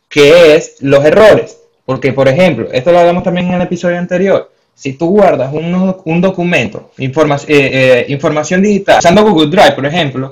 que 0.09 0.57
es 0.57 0.77
los 0.81 1.05
errores. 1.05 1.59
Porque, 1.85 2.13
por 2.13 2.27
ejemplo, 2.29 2.69
esto 2.73 2.91
lo 2.93 2.99
hablamos 3.01 3.23
también 3.23 3.49
en 3.49 3.55
el 3.55 3.63
episodio 3.63 3.99
anterior. 3.99 4.51
Si 4.75 4.95
tú 4.95 5.07
guardas 5.11 5.53
un, 5.53 5.97
un 6.05 6.21
documento, 6.21 6.91
informa- 6.99 7.41
eh, 7.47 8.05
eh, 8.07 8.07
información 8.09 8.63
digital, 8.63 8.99
usando 8.99 9.23
Google 9.23 9.49
Drive, 9.51 9.73
por 9.73 9.87
ejemplo, 9.87 10.29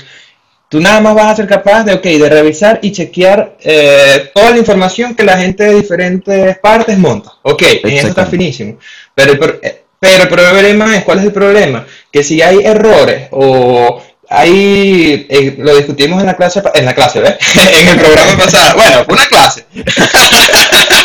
tú 0.69 0.81
nada 0.81 1.01
más 1.01 1.15
vas 1.15 1.27
a 1.33 1.37
ser 1.37 1.47
capaz 1.47 1.85
de, 1.85 1.95
ok, 1.95 2.03
de 2.05 2.29
revisar 2.29 2.79
y 2.83 2.91
chequear 2.93 3.57
eh, 3.61 4.31
toda 4.35 4.51
la 4.51 4.59
información 4.59 5.15
que 5.15 5.23
la 5.25 5.37
gente 5.39 5.65
de 5.65 5.75
diferentes 5.77 6.59
partes 6.59 6.99
monta. 6.99 7.31
Ok, 7.43 7.63
en 7.63 7.91
eso 7.91 8.09
está 8.09 8.27
finísimo. 8.27 8.79
Pero 9.15 9.35
eh, 9.63 9.85
pero 9.99 10.23
el 10.23 10.29
problema 10.29 10.97
es, 10.97 11.05
¿cuál 11.05 11.19
es 11.19 11.25
el 11.27 11.33
problema? 11.33 11.87
Que 12.11 12.25
si 12.25 12.41
hay 12.41 12.61
errores 12.65 13.29
o 13.33 14.03
hay, 14.29 15.27
eh, 15.29 15.57
lo 15.59 15.77
discutimos 15.77 16.21
en 16.21 16.27
la 16.27 16.37
clase, 16.37 16.63
en 16.75 16.85
la 16.87 16.95
clase, 16.95 17.21
¿ves? 17.21 17.35
en 17.81 17.89
el 17.89 17.99
programa 17.99 18.37
pasado, 18.39 18.77
bueno, 18.77 19.05
una 19.09 19.27
clase. 19.27 19.67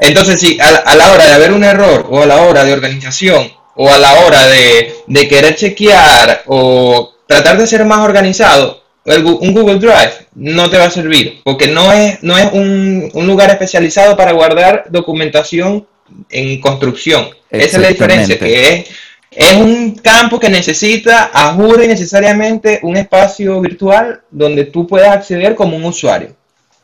Entonces, 0.00 0.40
sí, 0.40 0.58
a 0.60 0.70
la, 0.70 0.78
a 0.78 0.94
la 0.94 1.12
hora 1.12 1.26
de 1.26 1.32
haber 1.32 1.52
un 1.52 1.64
error, 1.64 2.06
o 2.10 2.22
a 2.22 2.26
la 2.26 2.42
hora 2.42 2.64
de 2.64 2.72
organización, 2.72 3.50
o 3.74 3.90
a 3.90 3.98
la 3.98 4.12
hora 4.20 4.46
de, 4.46 4.94
de 5.06 5.28
querer 5.28 5.54
chequear, 5.54 6.42
o 6.46 7.14
tratar 7.26 7.58
de 7.58 7.66
ser 7.66 7.84
más 7.84 8.00
organizado, 8.00 8.82
el 9.04 9.24
un 9.24 9.54
Google 9.54 9.78
Drive 9.78 10.12
no 10.34 10.68
te 10.68 10.78
va 10.78 10.84
a 10.84 10.90
servir, 10.90 11.40
porque 11.44 11.68
no 11.68 11.92
es, 11.92 12.22
no 12.22 12.36
es 12.36 12.52
un, 12.52 13.10
un 13.12 13.26
lugar 13.26 13.50
especializado 13.50 14.16
para 14.16 14.32
guardar 14.32 14.84
documentación 14.90 15.86
en 16.30 16.60
construcción. 16.60 17.28
Esa 17.50 17.76
es 17.76 17.82
la 17.82 17.88
diferencia, 17.88 18.38
que 18.38 18.68
es, 18.68 18.90
es 19.30 19.56
un 19.56 19.94
campo 19.96 20.38
que 20.38 20.48
necesita, 20.48 21.30
a 21.32 21.52
jure 21.54 21.86
necesariamente, 21.86 22.80
un 22.82 22.96
espacio 22.96 23.60
virtual 23.60 24.22
donde 24.30 24.64
tú 24.64 24.86
puedas 24.86 25.10
acceder 25.10 25.54
como 25.54 25.76
un 25.76 25.84
usuario. 25.84 26.34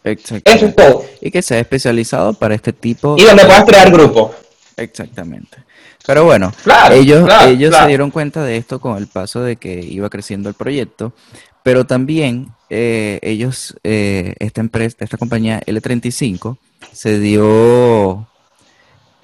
Eso 0.05 0.37
es 0.37 0.43
Exactamente. 0.45 0.83
todo. 0.83 1.05
Y 1.21 1.31
que 1.31 1.43
sea 1.43 1.59
especializado 1.59 2.35
para 2.35 2.55
este 2.55 2.73
tipo 2.73 3.17
Y 3.19 3.25
donde 3.25 3.45
puedas 3.45 3.65
crear 3.65 3.91
grupos. 3.91 4.33
Exactamente. 4.77 5.59
Pero 6.07 6.25
bueno, 6.25 6.53
Claro, 6.63 6.95
ellos, 6.95 7.25
claro, 7.25 7.49
ellos 7.51 7.71
claro. 7.71 7.85
se 7.85 7.89
dieron 7.89 8.11
cuenta 8.11 8.45
de 8.45 8.59
esto 8.59 8.79
con 8.81 8.99
el 8.99 9.07
paso 9.07 9.41
de 9.41 9.57
que 9.57 9.81
iba 9.81 10.11
creciendo 10.11 10.51
el 10.51 10.55
proyecto, 10.55 11.15
pero 11.63 11.87
también 11.87 12.49
eh, 12.69 13.19
ellos, 13.23 13.75
eh, 13.85 14.35
esta 14.39 14.61
empresa, 14.61 14.97
esta 15.01 15.17
compañía 15.17 15.63
L35, 15.65 16.59
se 16.93 17.19
dio, 17.21 18.27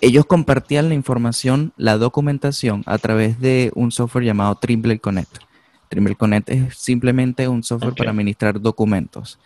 ellos 0.00 0.24
compartían 0.24 0.88
la 0.88 0.94
información, 0.94 1.74
la 1.76 1.98
documentación 1.98 2.82
a 2.86 2.96
través 2.96 3.38
de 3.40 3.70
un 3.74 3.92
software 3.92 4.24
llamado 4.24 4.54
Trimble 4.54 4.98
Connect. 5.00 5.36
Trimble 5.90 6.14
Connect 6.14 6.48
es 6.48 6.78
simplemente 6.78 7.46
un 7.48 7.62
software 7.62 7.94
para 7.94 8.10
administrar 8.12 8.58
documentos, 8.58 9.38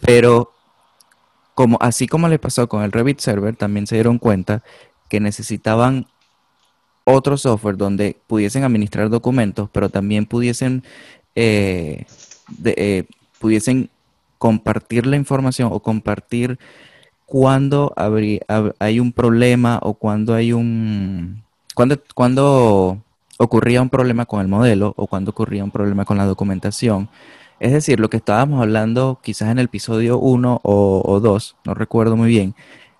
pero 0.00 0.52
como, 1.54 1.78
así 1.80 2.06
como 2.06 2.28
le 2.28 2.38
pasó 2.38 2.68
con 2.68 2.82
el 2.82 2.92
Revit 2.92 3.20
Server, 3.20 3.56
también 3.56 3.86
se 3.86 3.96
dieron 3.96 4.18
cuenta 4.18 4.62
que 5.08 5.20
necesitaban 5.20 6.06
otro 7.04 7.36
software 7.36 7.76
donde 7.76 8.16
pudiesen 8.26 8.64
administrar 8.64 9.10
documentos, 9.10 9.68
pero 9.72 9.88
también 9.88 10.26
pudiesen, 10.26 10.82
eh, 11.34 12.06
eh, 12.64 13.04
pudiesen 13.38 13.90
compartir 14.38 15.06
la 15.06 15.16
información 15.16 15.68
o 15.72 15.80
compartir 15.80 16.58
cuando 17.26 17.94
hay 18.78 19.00
un 19.00 19.12
problema 19.12 19.78
o 19.82 19.94
cuando 19.94 20.34
hay 20.34 20.52
un... 20.52 21.42
Cuando, 21.74 22.00
cuando 22.14 23.02
ocurría 23.38 23.82
un 23.82 23.90
problema 23.90 24.26
con 24.26 24.40
el 24.40 24.48
modelo 24.48 24.94
o 24.96 25.06
cuando 25.06 25.30
ocurría 25.30 25.64
un 25.64 25.70
problema 25.70 26.04
con 26.04 26.18
la 26.18 26.26
documentación. 26.26 27.08
Es 27.60 27.72
decir, 27.72 28.00
lo 28.00 28.10
que 28.10 28.16
estábamos 28.16 28.60
hablando 28.60 29.20
quizás 29.22 29.50
en 29.50 29.58
el 29.58 29.66
episodio 29.66 30.18
1 30.18 30.60
o 30.62 31.20
2, 31.20 31.56
no 31.64 31.74
recuerdo 31.74 32.16
muy 32.16 32.28
bien, 32.28 32.54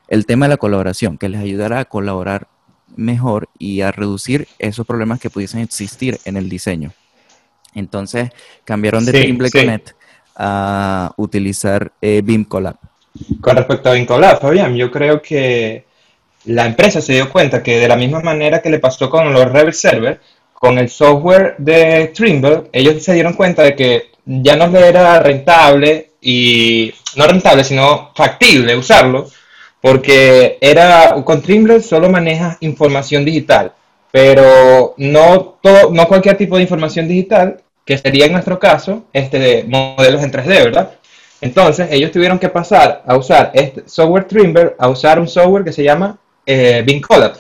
el 0.09 0.27
tema 0.27 0.47
de 0.47 0.51
la 0.51 0.57
colaboración, 0.57 1.19
que 1.19 1.29
les 1.29 1.41
ayudará 1.41 1.81
a 1.81 1.85
colaborar 1.85 2.49
mejor 2.97 3.49
y 3.59 3.81
a 3.81 3.91
reducir 3.91 4.47
esos 4.59 4.87
problemas 4.87 5.21
que 5.21 5.31
pudiesen 5.31 5.61
existir 5.61 6.19
en 6.25 6.37
el 6.37 6.49
diseño. 6.49 6.93
Entonces 7.75 8.31
cambiaron 8.65 9.05
de 9.05 9.13
Sí, 9.13 9.23
Trimble 9.23 9.49
sí. 9.49 9.59
Connect 9.59 9.91
a 10.37 11.13
utilizar 11.17 11.93
eh, 12.01 12.23
BIM 12.25 12.45
Collab. 12.45 12.77
Con 13.41 13.57
respecto 13.57 13.91
a 13.91 13.93
Vincolab, 13.93 14.41
Fabián, 14.41 14.75
yo 14.75 14.91
creo 14.91 15.23
que 15.23 15.85
la 16.47 16.67
empresa 16.67 17.01
se 17.01 17.13
dio 17.13 17.31
cuenta 17.31 17.63
que 17.63 17.79
de 17.79 17.87
la 17.87 17.97
misma 17.97 18.21
manera 18.21 18.61
que 18.61 18.71
le 18.71 18.81
pasó 18.81 19.09
con 19.09 19.33
los 19.33 19.51
Revit 19.51 19.75
Server, 19.75 20.21
con 20.53 20.79
el 20.79 20.89
software 20.89 21.55
de 21.59 22.09
Trimble, 22.09 22.65
ellos 22.73 23.03
se 23.03 23.15
dieron 23.15 23.35
cuenta 23.35 23.63
de 23.63 23.77
que 23.77 24.14
ya 24.27 24.57
no 24.57 24.67
le 24.69 24.89
era 24.89 25.21
rentable 25.21 26.11
y 26.21 26.93
no 27.17 27.27
rentable, 27.27 27.65
sino 27.65 28.13
factible 28.15 28.77
usarlo, 28.77 29.31
porque 29.81 30.59
era 30.61 31.15
con 31.25 31.43
Trimble 31.43 31.81
solo 31.81 32.09
manejas 32.09 32.57
información 32.61 33.25
digital, 33.25 33.73
pero 34.11 34.95
no 34.97 35.59
todo, 35.63 35.91
no 35.91 36.09
cualquier 36.09 36.37
tipo 36.37 36.57
de 36.57 36.63
información 36.63 37.07
digital, 37.07 37.63
que 37.85 37.99
sería 37.99 38.27
en 38.27 38.33
nuestro 38.33 38.59
caso, 38.59 39.05
este 39.13 39.39
de 39.39 39.65
modelos 39.65 40.23
en 40.23 40.33
3D, 40.33 40.47
¿verdad? 40.47 40.93
Entonces, 41.41 41.89
ellos 41.91 42.11
tuvieron 42.11 42.39
que 42.39 42.49
pasar 42.49 43.03
a 43.07 43.17
usar 43.17 43.51
este 43.53 43.87
software 43.87 44.25
Trimble 44.25 44.75
a 44.79 44.89
usar 44.89 45.19
un 45.19 45.29
software 45.29 45.65
que 45.65 45.73
se 45.73 45.85
llama 45.85 46.19
eh, 46.47 46.83
BinColab. 46.87 47.37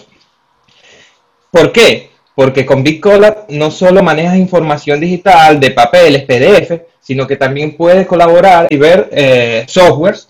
¿Por 1.50 1.72
qué? 1.72 2.10
Porque 2.34 2.66
con 2.66 2.82
BinColab 2.82 3.46
no 3.50 3.70
solo 3.70 4.02
manejas 4.02 4.36
información 4.36 4.98
digital 5.00 5.60
de 5.60 5.70
papeles, 5.70 6.24
PDF, 6.24 6.80
sino 7.00 7.26
que 7.26 7.36
también 7.36 7.76
puedes 7.76 8.06
colaborar 8.06 8.66
y 8.70 8.76
ver 8.76 9.08
eh, 9.12 9.64
softwares 9.68 10.28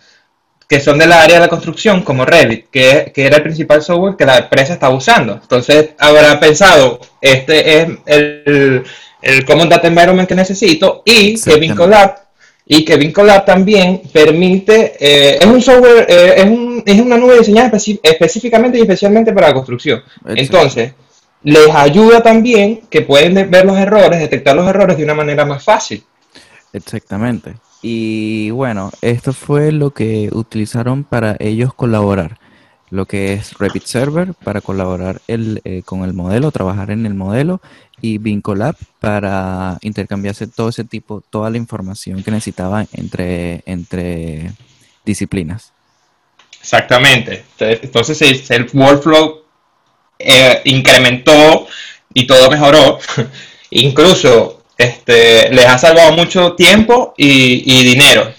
que 0.68 0.80
son 0.80 0.98
del 0.98 1.12
área 1.12 1.36
de 1.36 1.40
la 1.42 1.48
construcción, 1.48 2.02
como 2.02 2.24
Revit, 2.24 2.66
que, 2.70 3.12
que 3.14 3.26
era 3.26 3.36
el 3.36 3.42
principal 3.42 3.82
software 3.82 4.16
que 4.16 4.24
la 4.26 4.38
empresa 4.38 4.72
estaba 4.74 4.94
usando. 4.94 5.34
Entonces, 5.34 5.90
habrá 5.98 6.40
pensado, 6.40 7.00
este 7.20 7.80
es 7.82 7.88
el, 8.06 8.82
el 9.22 9.44
Common 9.44 9.68
Data 9.68 9.86
Environment 9.88 10.26
que 10.28 10.34
necesito 10.34 11.02
y 11.04 11.36
que. 11.54 11.60
BinColab 11.60 12.14
y 12.66 12.82
que 12.82 12.96
Vincolab 12.96 13.44
también 13.44 14.00
permite, 14.10 14.94
eh, 14.98 15.38
es 15.38 15.46
un 15.46 15.60
software, 15.60 16.06
eh, 16.08 16.34
es, 16.38 16.44
un- 16.46 16.82
es 16.86 16.98
una 16.98 17.18
nube 17.18 17.38
diseñada 17.38 17.70
específicamente 18.02 18.78
y 18.78 18.80
especialmente 18.80 19.34
para 19.34 19.48
la 19.48 19.54
construcción. 19.54 20.02
Entonces, 20.34 20.92
les 21.44 21.70
ayuda 21.74 22.22
también 22.22 22.80
que 22.90 23.02
pueden 23.02 23.34
de- 23.34 23.44
ver 23.44 23.64
los 23.64 23.78
errores, 23.78 24.18
detectar 24.18 24.56
los 24.56 24.66
errores 24.66 24.96
de 24.96 25.04
una 25.04 25.14
manera 25.14 25.44
más 25.44 25.62
fácil. 25.62 26.02
Exactamente. 26.72 27.54
Y 27.82 28.50
bueno, 28.50 28.90
esto 29.02 29.32
fue 29.32 29.70
lo 29.70 29.90
que 29.90 30.30
utilizaron 30.32 31.04
para 31.04 31.36
ellos 31.38 31.72
colaborar. 31.74 32.38
Lo 32.90 33.06
que 33.06 33.34
es 33.34 33.58
Revit 33.58 33.84
Server 33.84 34.34
para 34.34 34.60
colaborar 34.60 35.20
el, 35.26 35.60
eh, 35.64 35.82
con 35.84 36.04
el 36.04 36.14
modelo, 36.14 36.50
trabajar 36.50 36.90
en 36.90 37.06
el 37.06 37.14
modelo, 37.14 37.60
y 38.00 38.18
Vincolab 38.18 38.76
para 39.00 39.78
intercambiarse 39.82 40.46
todo 40.46 40.68
ese 40.68 40.84
tipo, 40.84 41.22
toda 41.30 41.50
la 41.50 41.56
información 41.58 42.22
que 42.22 42.30
necesitaban 42.30 42.88
entre, 42.92 43.62
entre 43.66 44.52
disciplinas. 45.04 45.72
Exactamente. 46.60 47.44
Entonces, 47.58 48.50
el 48.50 48.68
workflow 48.72 49.43
eh, 50.24 50.60
incrementó 50.64 51.66
y 52.12 52.26
todo 52.26 52.50
mejoró. 52.50 52.98
Incluso 53.70 54.62
este, 54.78 55.50
les 55.50 55.66
ha 55.66 55.78
salvado 55.78 56.12
mucho 56.12 56.54
tiempo 56.54 57.14
y, 57.16 57.84
dinero. 57.84 58.32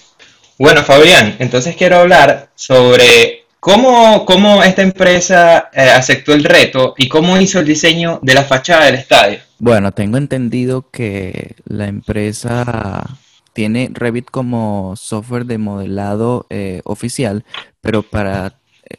Bueno, 0.58 0.82
Fabián, 0.82 1.36
entonces 1.38 1.76
quiero 1.76 1.98
hablar 1.98 2.50
sobre 2.54 3.44
cómo, 3.60 4.24
cómo 4.24 4.62
esta 4.62 4.82
empresa 4.82 5.70
eh, 5.72 5.90
aceptó 5.90 6.32
el 6.32 6.44
reto 6.44 6.94
y 6.96 7.08
cómo 7.08 7.38
hizo 7.38 7.60
el 7.60 7.66
diseño 7.66 8.18
de 8.22 8.34
la 8.34 8.44
fachada 8.44 8.86
del 8.86 8.94
estadio. 8.96 9.38
Bueno, 9.58 9.92
tengo 9.92 10.16
entendido 10.18 10.90
que 10.90 11.56
la 11.64 11.86
empresa 11.86 13.18
tiene 13.52 13.90
Revit 13.92 14.30
como 14.30 14.94
software 14.96 15.46
de 15.46 15.56
modelado 15.56 16.46
eh, 16.50 16.82
oficial, 16.84 17.44
pero 17.80 18.02
para, 18.02 18.58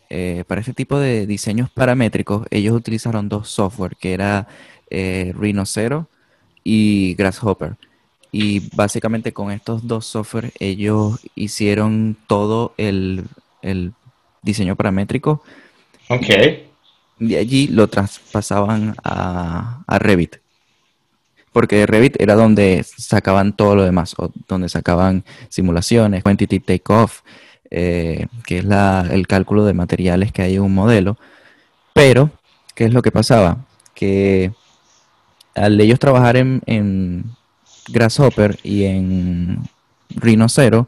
eh, 0.10 0.44
para 0.48 0.62
este 0.62 0.74
tipo 0.74 1.00
de 1.00 1.26
diseños 1.26 1.70
paramétricos, 1.70 2.48
ellos 2.52 2.76
utilizaron 2.76 3.30
dos 3.30 3.50
software, 3.50 3.96
que 3.96 4.14
era 4.14 4.48
eh, 4.90 5.34
Rhino 5.38 5.64
y 6.64 7.16
Grasshopper. 7.16 7.76
Y 8.32 8.70
básicamente 8.76 9.32
con 9.34 9.52
estos 9.52 9.88
dos 9.88 10.06
software 10.06 10.52
ellos 10.60 11.20
hicieron 11.36 12.18
todo 12.28 12.74
el, 12.78 13.26
el 13.62 13.94
diseño 14.42 14.76
paramétrico 14.76 15.42
Ok. 16.10 16.28
de 17.20 17.38
allí 17.38 17.68
lo 17.68 17.88
traspasaban 17.88 18.96
a, 19.04 19.84
a 19.88 20.00
Revit. 20.00 20.38
Porque 21.52 21.86
Revit 21.86 22.20
era 22.20 22.36
donde 22.36 22.84
sacaban 22.84 23.56
todo 23.56 23.76
lo 23.76 23.84
demás, 23.84 24.14
o 24.18 24.32
donde 24.48 24.70
sacaban 24.70 25.24
simulaciones, 25.50 26.24
quantity 26.24 26.60
takeoff, 26.60 27.22
eh, 27.72 28.28
que 28.46 28.60
es 28.60 28.66
la- 28.66 29.08
el 29.12 29.28
cálculo 29.28 29.66
de 29.66 29.74
materiales 29.74 30.32
que 30.32 30.42
hay 30.42 30.56
en 30.56 30.62
un 30.62 30.74
modelo. 30.74 31.18
Pero, 31.94 32.32
¿qué 32.76 32.86
es 32.86 32.94
lo 32.94 33.02
que 33.02 33.12
pasaba? 33.12 33.58
Que 33.94 34.52
al 35.56 35.80
ellos 35.82 36.00
trabajar 36.00 36.38
en, 36.38 36.62
en 36.66 37.26
Grasshopper 37.88 38.60
y 38.64 38.84
en 38.86 39.60
Rhino 40.16 40.50
Zero, 40.50 40.88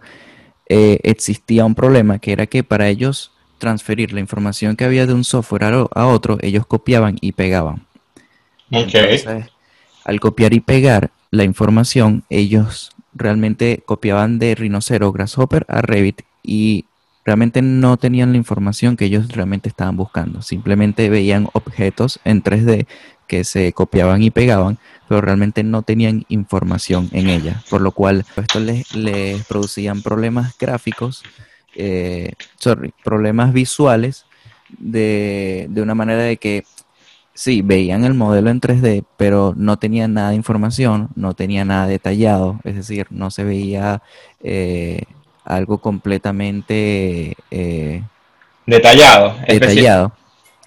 eh, 0.67 0.99
existía 1.03 1.65
un 1.65 1.75
problema 1.75 2.19
que 2.19 2.31
era 2.31 2.45
que 2.45 2.63
para 2.63 2.87
ellos 2.87 3.31
transferir 3.57 4.13
la 4.13 4.19
información 4.19 4.75
que 4.75 4.85
había 4.85 5.05
de 5.05 5.13
un 5.13 5.23
software 5.23 5.63
a, 5.91 6.07
otro, 6.07 6.37
ellos 6.41 6.65
copiaban 6.65 7.17
y 7.21 7.33
pegaban. 7.33 7.85
Ok. 8.71 8.93
Entonces, 8.93 9.45
al 10.05 10.19
copiar 10.19 10.53
y 10.53 10.59
pegar 10.59 11.11
la 11.31 11.43
información, 11.43 12.23
ellos 12.29 12.91
realmente 13.13 13.83
copiaban 13.85 14.39
de 14.39 14.55
Rhinocero 14.55 15.11
Grasshopper 15.11 15.65
a 15.67 15.81
Revit 15.81 16.21
y 16.43 16.85
realmente 17.25 17.61
no 17.61 17.97
tenían 17.97 18.31
la 18.31 18.37
información 18.37 18.97
que 18.97 19.05
ellos 19.05 19.27
realmente 19.29 19.69
estaban 19.69 19.97
buscando. 19.97 20.41
Simplemente 20.41 21.09
veían 21.09 21.47
objetos 21.53 22.19
en 22.23 22.43
3D 22.43 22.87
que 23.27 23.43
se 23.43 23.71
copiaban 23.73 24.23
y 24.23 24.31
pegaban, 24.31 24.79
pero 25.07 25.21
realmente 25.21 25.63
no 25.63 25.83
tenían 25.83 26.25
información 26.29 27.09
en 27.11 27.29
ella, 27.29 27.61
por 27.69 27.81
lo 27.81 27.91
cual 27.91 28.25
esto 28.35 28.59
les, 28.59 28.95
les 28.95 29.45
producían 29.45 30.01
problemas 30.01 30.57
gráficos, 30.57 31.23
eh, 31.75 32.33
sorry, 32.57 32.93
problemas 33.03 33.53
visuales 33.53 34.25
de, 34.79 35.67
de 35.69 35.81
una 35.81 35.93
manera 35.93 36.23
de 36.23 36.37
que 36.37 36.63
Sí, 37.39 37.61
veían 37.61 38.03
el 38.03 38.15
modelo 38.15 38.49
en 38.49 38.59
3D, 38.59 39.05
pero 39.15 39.53
no 39.55 39.79
tenían 39.79 40.13
nada 40.13 40.31
de 40.31 40.35
información, 40.35 41.07
no 41.15 41.35
tenía 41.35 41.63
nada 41.63 41.87
detallado, 41.87 42.59
es 42.65 42.75
decir, 42.75 43.07
no 43.11 43.31
se 43.31 43.45
veía 43.45 44.01
eh, 44.43 45.03
algo 45.49 45.79
completamente 45.79 47.35
eh, 47.51 48.01
Detallado. 48.65 49.35
detallado. 49.47 50.13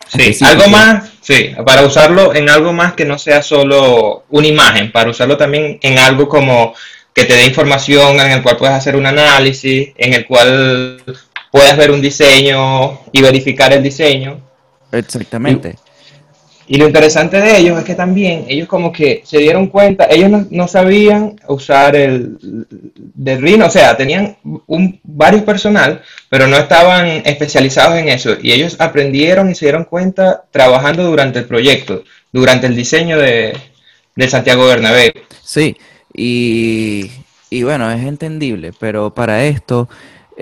Sí, 0.08 0.20
específico. 0.20 0.50
algo 0.50 0.68
más, 0.68 1.10
sí, 1.20 1.54
para 1.64 1.86
usarlo 1.86 2.34
en 2.34 2.50
algo 2.50 2.72
más 2.72 2.92
que 2.92 3.04
no 3.04 3.16
sea 3.16 3.42
solo 3.42 4.24
una 4.28 4.46
imagen, 4.48 4.92
para 4.92 5.08
usarlo 5.08 5.36
también 5.36 5.78
en 5.80 5.98
algo 5.98 6.28
como 6.28 6.74
que 7.14 7.24
te 7.24 7.34
dé 7.34 7.46
información 7.46 8.20
en 8.20 8.32
el 8.32 8.42
cual 8.42 8.56
puedes 8.56 8.74
hacer 8.74 8.96
un 8.96 9.06
análisis, 9.06 9.90
en 9.96 10.14
el 10.14 10.26
cual 10.26 11.02
puedas 11.50 11.76
ver 11.76 11.92
un 11.92 12.02
diseño 12.02 13.00
y 13.12 13.22
verificar 13.22 13.72
el 13.72 13.82
diseño. 13.82 14.40
Exactamente. 14.90 15.76
Y 16.72 16.78
lo 16.78 16.86
interesante 16.86 17.38
de 17.38 17.58
ellos 17.58 17.78
es 17.78 17.84
que 17.84 17.94
también 17.94 18.46
ellos 18.48 18.66
como 18.66 18.92
que 18.92 19.20
se 19.26 19.36
dieron 19.36 19.66
cuenta, 19.66 20.06
ellos 20.08 20.30
no, 20.30 20.46
no 20.50 20.66
sabían 20.66 21.38
usar 21.46 21.94
el 21.94 22.38
de 22.96 23.36
Rhino, 23.36 23.66
o 23.66 23.70
sea, 23.70 23.94
tenían 23.94 24.38
un, 24.66 24.98
varios 25.02 25.42
personal, 25.42 26.00
pero 26.30 26.46
no 26.46 26.56
estaban 26.56 27.08
especializados 27.26 27.98
en 27.98 28.08
eso. 28.08 28.38
Y 28.42 28.52
ellos 28.52 28.76
aprendieron 28.78 29.50
y 29.50 29.54
se 29.54 29.66
dieron 29.66 29.84
cuenta 29.84 30.44
trabajando 30.50 31.04
durante 31.04 31.40
el 31.40 31.44
proyecto, 31.44 32.04
durante 32.32 32.68
el 32.68 32.74
diseño 32.74 33.18
de, 33.18 33.54
del 34.16 34.30
Santiago 34.30 34.66
Bernabéu. 34.66 35.12
Sí, 35.42 35.76
y, 36.14 37.10
y 37.50 37.64
bueno, 37.64 37.90
es 37.92 38.02
entendible, 38.02 38.72
pero 38.80 39.12
para 39.12 39.44
esto 39.44 39.90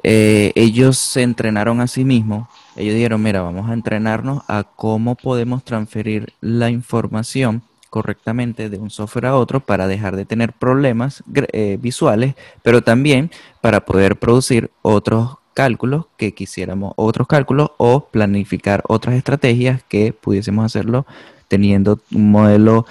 eh, 0.04 0.52
ellos 0.54 0.96
se 0.96 1.22
entrenaron 1.22 1.80
a 1.80 1.88
sí 1.88 2.04
mismos. 2.04 2.46
Ellos 2.76 2.94
dijeron, 2.94 3.22
mira, 3.22 3.42
vamos 3.42 3.68
a 3.68 3.74
entrenarnos 3.74 4.42
a 4.48 4.64
cómo 4.64 5.16
podemos 5.16 5.64
transferir 5.64 6.32
la 6.40 6.70
información 6.70 7.62
correctamente 7.90 8.70
de 8.70 8.78
un 8.78 8.90
software 8.90 9.26
a 9.26 9.36
otro 9.36 9.60
para 9.60 9.88
dejar 9.88 10.16
de 10.16 10.24
tener 10.24 10.52
problemas 10.52 11.24
eh, 11.52 11.76
visuales, 11.80 12.34
pero 12.62 12.82
también 12.82 13.30
para 13.60 13.84
poder 13.84 14.16
producir 14.16 14.70
otros 14.82 15.36
cálculos 15.54 16.06
que 16.16 16.32
quisiéramos, 16.32 16.92
otros 16.96 17.26
cálculos 17.26 17.72
o 17.76 18.06
planificar 18.06 18.84
otras 18.86 19.16
estrategias 19.16 19.82
que 19.88 20.12
pudiésemos 20.12 20.64
hacerlo 20.64 21.04
teniendo 21.48 22.00
un 22.12 22.30
modelo 22.30 22.86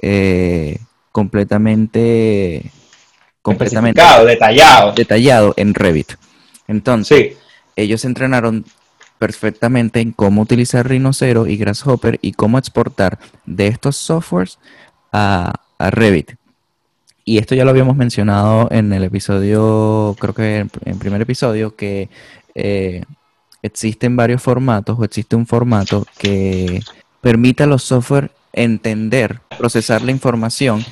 eh, 0.00 0.78
completamente, 1.12 2.70
completamente 3.42 4.00
detallado. 4.24 4.92
detallado 4.92 5.54
en 5.58 5.74
Revit. 5.74 6.12
Entonces, 6.66 7.18
Sí, 7.18 7.36
ellos 7.76 8.00
se 8.00 8.06
entrenaron 8.08 8.64
perfectamente 9.18 10.00
en 10.00 10.12
cómo 10.12 10.42
utilizar 10.42 10.88
Rhinocero 10.88 11.46
y 11.46 11.56
Grasshopper 11.56 12.18
y 12.22 12.32
cómo 12.32 12.58
exportar 12.58 13.18
de 13.46 13.66
estos 13.68 13.96
softwares 13.96 14.58
a, 15.12 15.52
a 15.78 15.90
Revit. 15.90 16.32
Y 17.24 17.38
esto 17.38 17.54
ya 17.54 17.64
lo 17.64 17.70
habíamos 17.70 17.96
mencionado 17.96 18.68
en 18.70 18.92
el 18.92 19.04
episodio, 19.04 20.16
creo 20.18 20.34
que 20.34 20.56
en 20.60 20.70
el 20.84 20.96
primer 20.96 21.20
episodio, 21.20 21.76
que 21.76 22.08
eh, 22.54 23.04
existen 23.62 24.16
varios 24.16 24.42
formatos 24.42 24.98
o 24.98 25.04
existe 25.04 25.36
un 25.36 25.46
formato 25.46 26.06
que 26.18 26.80
permite 27.20 27.64
a 27.64 27.66
los 27.66 27.82
software 27.82 28.30
entender, 28.52 29.40
procesar 29.58 30.02
la 30.02 30.10
información 30.10 30.84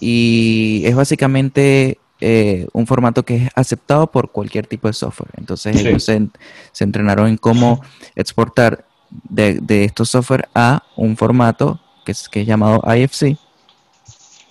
y 0.00 0.82
es 0.86 0.94
básicamente 0.94 1.98
eh, 2.20 2.66
un 2.72 2.86
formato 2.86 3.24
que 3.24 3.36
es 3.36 3.50
aceptado 3.54 4.06
por 4.10 4.30
cualquier 4.32 4.66
tipo 4.66 4.88
de 4.88 4.94
software. 4.94 5.30
Entonces 5.36 5.76
Sí. 5.76 5.86
ellos 5.88 6.04
se, 6.04 6.14
en- 6.14 6.32
se 6.72 6.84
entrenaron 6.84 7.28
en 7.28 7.36
cómo 7.36 7.80
exportar 8.16 8.84
de, 9.10 9.60
de 9.60 9.84
estos 9.84 10.10
software 10.10 10.48
a 10.54 10.82
un 10.96 11.16
formato 11.16 11.80
que 12.04 12.12
es, 12.12 12.28
que 12.28 12.40
es 12.42 12.46
llamado 12.46 12.82
IFC 12.94 13.36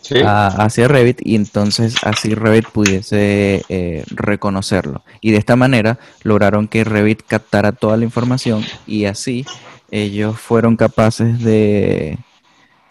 sí. 0.01 0.15
a- 0.25 0.47
hacia 0.47 0.87
Revit 0.87 1.19
y 1.23 1.35
entonces 1.35 1.95
así 2.03 2.33
Revit 2.33 2.67
pudiese 2.69 3.63
eh, 3.69 4.03
reconocerlo. 4.07 5.03
Y 5.21 5.31
de 5.31 5.37
esta 5.37 5.55
manera 5.55 5.99
lograron 6.23 6.67
que 6.67 6.83
Revit 6.83 7.21
captara 7.27 7.71
toda 7.71 7.97
la 7.97 8.03
información 8.05 8.63
y 8.85 9.05
así 9.05 9.45
ellos 9.91 10.39
fueron 10.39 10.75
capaces 10.75 11.39
de 11.43 12.17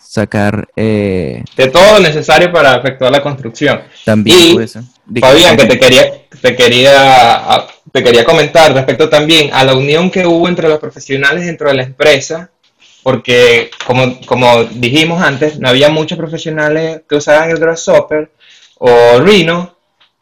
sacar 0.08 0.68
eh, 0.76 1.42
De 1.56 1.68
todo 1.68 1.94
lo 1.94 2.00
necesario 2.00 2.52
para 2.52 2.76
efectuar 2.76 3.10
la 3.12 3.22
construcción. 3.22 3.80
también 4.04 4.36
Y, 4.38 4.58
di- 5.04 5.20
Fabián, 5.20 5.56
que 5.56 5.66
te 5.66 5.78
quería, 5.78 6.12
te 6.40 6.56
quería, 6.56 7.66
te 7.92 8.02
quería 8.02 8.24
comentar 8.24 8.72
respecto 8.72 9.08
también 9.08 9.50
a 9.52 9.64
la 9.64 9.74
unión 9.74 10.10
que 10.10 10.26
hubo 10.26 10.48
entre 10.48 10.68
los 10.68 10.78
profesionales 10.78 11.46
dentro 11.46 11.68
de 11.68 11.74
la 11.74 11.82
empresa, 11.82 12.50
porque 13.02 13.70
como, 13.86 14.20
como 14.26 14.64
dijimos 14.64 15.22
antes, 15.22 15.58
no 15.58 15.68
había 15.68 15.90
muchos 15.90 16.18
profesionales 16.18 17.02
que 17.08 17.16
usaban 17.16 17.50
el 17.50 17.58
Grasshopper 17.58 18.30
o 18.78 19.20
Rhino, 19.20 19.74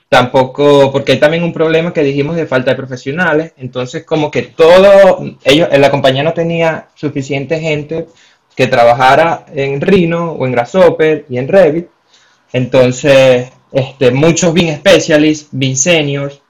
tampoco, 0.08 0.92
porque 0.92 1.12
hay 1.12 1.18
también 1.18 1.42
un 1.42 1.52
problema 1.52 1.92
que 1.92 2.02
dijimos 2.02 2.36
de 2.36 2.46
falta 2.46 2.70
de 2.70 2.76
profesionales, 2.76 3.52
entonces 3.56 4.04
como 4.04 4.30
que 4.30 4.42
todo, 4.42 5.24
ellos, 5.44 5.68
la 5.76 5.90
compañía 5.90 6.22
no 6.22 6.32
tenía 6.34 6.88
suficiente 6.94 7.58
gente 7.58 8.06
que 8.56 8.66
trabajara 8.66 9.46
en 9.54 9.80
Rhino 9.80 10.32
o 10.32 10.46
en 10.46 10.52
Grasshopper 10.52 11.26
y 11.28 11.38
en 11.38 11.48
Revit, 11.48 11.86
entonces 12.52 13.50
este, 13.72 14.10
muchos 14.10 14.54
BIM 14.54 14.76
Specialists, 14.76 15.48
BIM 15.50 15.74
Seniors, 15.74 16.40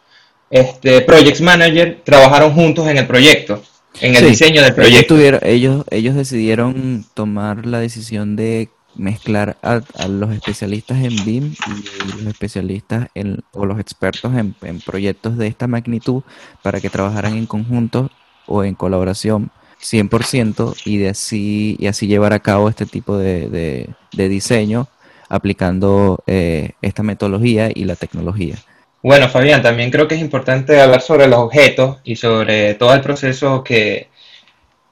este, 0.50 1.00
Project 1.00 1.40
Manager 1.40 2.00
trabajaron 2.04 2.52
juntos 2.52 2.86
en 2.86 2.98
el 2.98 3.06
proyecto, 3.06 3.62
en 4.00 4.14
el 4.14 4.28
diseño 4.28 4.62
del 4.62 4.74
proyecto. 4.74 5.16
ellos, 5.42 5.84
ellos 5.90 6.14
decidieron 6.14 7.04
tomar 7.14 7.66
la 7.66 7.80
decisión 7.80 8.36
de 8.36 8.68
mezclar 8.96 9.56
a, 9.62 9.80
los 10.08 10.32
especialistas 10.32 10.98
en 10.98 11.24
BIM 11.24 11.54
y 11.54 12.22
los 12.22 12.26
especialistas 12.26 13.08
en, 13.14 13.42
o 13.52 13.66
los 13.66 13.80
expertos 13.80 14.32
en, 14.34 14.54
proyectos 14.80 15.36
de 15.36 15.46
esta 15.46 15.66
magnitud 15.66 16.22
para 16.62 16.80
que 16.80 16.90
trabajaran 16.90 17.36
en 17.36 17.46
conjunto 17.46 18.10
o 18.46 18.64
en 18.64 18.74
colaboración 18.74 19.50
100% 19.84 20.74
y, 20.84 20.98
de 20.98 21.10
así, 21.10 21.76
y 21.78 21.86
así 21.86 22.06
llevar 22.06 22.32
a 22.32 22.40
cabo 22.40 22.68
este 22.68 22.86
tipo 22.86 23.18
de, 23.18 23.88
diseño 24.12 24.88
aplicando 25.28 26.22
eh, 26.26 26.70
esta 26.82 27.02
metodología 27.02 27.70
y 27.72 27.84
la 27.84 27.96
tecnología. 27.96 28.56
Bueno, 29.02 29.28
Fabián, 29.28 29.62
también 29.62 29.90
creo 29.90 30.08
que 30.08 30.14
es 30.14 30.20
importante 30.20 30.80
hablar 30.80 31.02
sobre 31.02 31.26
los 31.26 31.38
objetos 31.38 31.98
y 32.04 32.16
sobre 32.16 32.74
todo 32.74 32.94
el 32.94 33.02
proceso 33.02 33.62
que, 33.62 34.08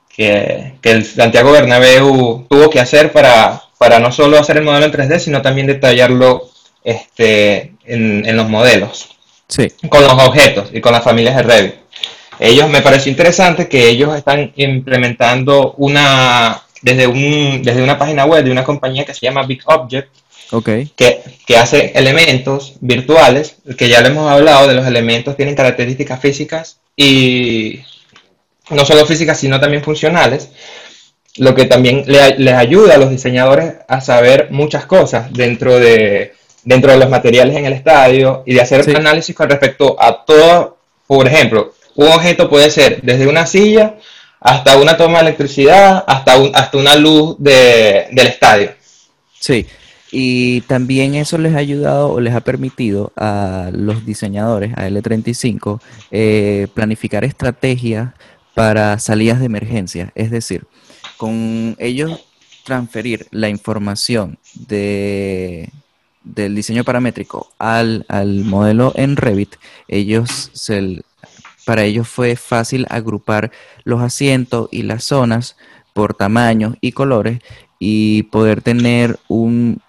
que, 0.09 0.75
que 0.83 0.91
el 0.91 1.05
Santiago 1.05 1.53
Bernabéu 1.53 2.47
tuvo 2.49 2.69
que 2.69 2.81
hacer 2.81 3.11
para 3.13 3.63
para 3.83 3.99
no 3.99 4.13
solo 4.13 4.39
hacer 4.39 4.59
el 4.59 4.63
modelo 4.63 4.87
en 4.87 4.93
3D, 4.93 5.19
sino 5.19 5.43
también 5.43 5.67
detallarlo 5.67 6.49
este, 6.85 7.75
en, 7.85 8.37
los 8.37 8.49
modelos. 8.49 9.17
Sí. 9.49 9.73
Con 9.89 10.05
los 10.05 10.13
objetos 10.13 10.71
y 10.73 10.81
con 10.81 10.93
las 10.93 11.03
familias 11.03 11.35
de 11.35 11.43
Revit. 11.43 11.75
Ellos 12.45 12.69
me 12.69 12.83
pareció 12.83 13.11
interesante 13.11 13.69
que 13.69 13.89
ellos 13.89 14.17
están 14.17 14.53
implementando 14.57 15.75
una 15.79 16.63
desde, 16.83 17.07
un, 17.07 17.63
desde 17.63 17.85
una 17.85 17.97
página 17.97 18.25
web 18.25 18.45
de 18.45 18.51
una 18.51 18.65
compañía 18.65 19.05
que 19.05 19.15
se 19.15 19.25
llama 19.25 19.47
Big 19.47 19.63
Object, 19.65 20.09
okay. 20.51 20.91
que, 20.97 21.21
que, 21.47 21.57
hace 21.57 21.93
elementos 21.95 22.75
virtuales, 22.81 23.59
que 23.79 23.89
ya 23.89 24.01
lo 24.01 24.09
hemos 24.09 24.29
hablado, 24.29 24.67
de 24.67 24.75
los 24.75 24.85
elementos 24.85 25.37
tienen 25.37 25.55
características 25.55 26.21
físicas 26.21 26.81
y 26.97 27.81
no 28.71 28.85
solo 28.85 29.07
físicas, 29.07 29.39
sino 29.39 29.61
también 29.61 29.85
funcionales 29.85 30.51
lo 31.37 31.55
que 31.55 31.67
también 31.67 32.05
les 32.07 32.55
ayuda 32.55 32.95
a 32.95 32.99
los 32.99 33.11
diseñadores 33.11 33.75
a 33.87 34.01
saber 34.01 34.49
muchas 34.51 34.85
cosas 34.85 35.33
dentro 35.33 35.79
de, 35.79 36.35
dentro 36.65 36.91
de 36.91 36.99
los 36.99 37.09
materiales 37.09 37.57
en 37.57 37.67
el 37.67 37.73
estadio 37.73 38.43
y 38.45 38.55
de 38.55 38.61
hacer 38.61 38.85
análisis 38.97 39.35
con 39.35 39.49
respecto 39.49 39.97
a 39.99 40.25
todo, 40.25 40.77
por 41.07 41.27
ejemplo, 41.27 41.73
un 41.95 42.09
objeto 42.09 42.49
puede 42.49 42.71
ser 42.71 43.01
desde 43.03 43.27
una 43.27 43.47
silla 43.47 43.97
hasta 44.41 44.77
una 44.77 44.97
toma 44.97 45.19
de 45.19 45.27
electricidad, 45.27 46.05
hasta, 46.07 46.37
un, 46.37 46.51
hasta 46.55 46.77
una 46.77 46.97
luz 46.97 47.37
del 47.39 48.27
estadio. 48.27 48.73
Sí, 49.39 49.67
y 50.11 50.61
también 50.63 51.15
eso 51.15 51.39
les 51.39 51.55
ha 51.55 51.59
ayudado 51.59 52.11
o 52.11 52.21
les 52.21 52.35
ha 52.35 52.41
permitido 52.41 53.13
a 53.17 53.71
los 53.73 54.05
diseñadores, 54.05 54.73
a 54.77 54.89
L35, 54.89 55.81
eh, 56.11 56.67
planificar 56.75 57.25
estrategias 57.25 58.11
para 58.55 58.99
salidas 58.99 59.41
de 59.41 59.47
emergencia. 59.47 60.13
Es 60.15 60.31
decir, 60.31 60.67
con 61.17 61.77
ellos 61.79 62.21
transferir 62.65 63.27
la 63.31 63.49
información 63.49 64.39
de, 64.55 65.71
del 66.25 66.55
diseño 66.55 66.85
paramétrico 66.85 67.49
al, 67.59 68.05
modelo 68.45 68.93
en 68.95 69.17
Revit, 69.17 69.55
ellos 69.89 70.51
para 71.65 71.85
ellos 71.85 72.09
fue 72.09 72.37
fácil 72.37 72.87
agrupar 72.91 73.51
los 73.85 74.01
asientos 74.03 74.69
y 74.71 74.83
las 74.83 75.05
zonas 75.05 75.57
por 75.93 76.15
tamaños 76.15 76.77
y 76.81 76.93
colores 76.93 77.39
y 77.79 78.25
poder 78.25 78.63
tener 78.63 79.19
un, 79.29 79.81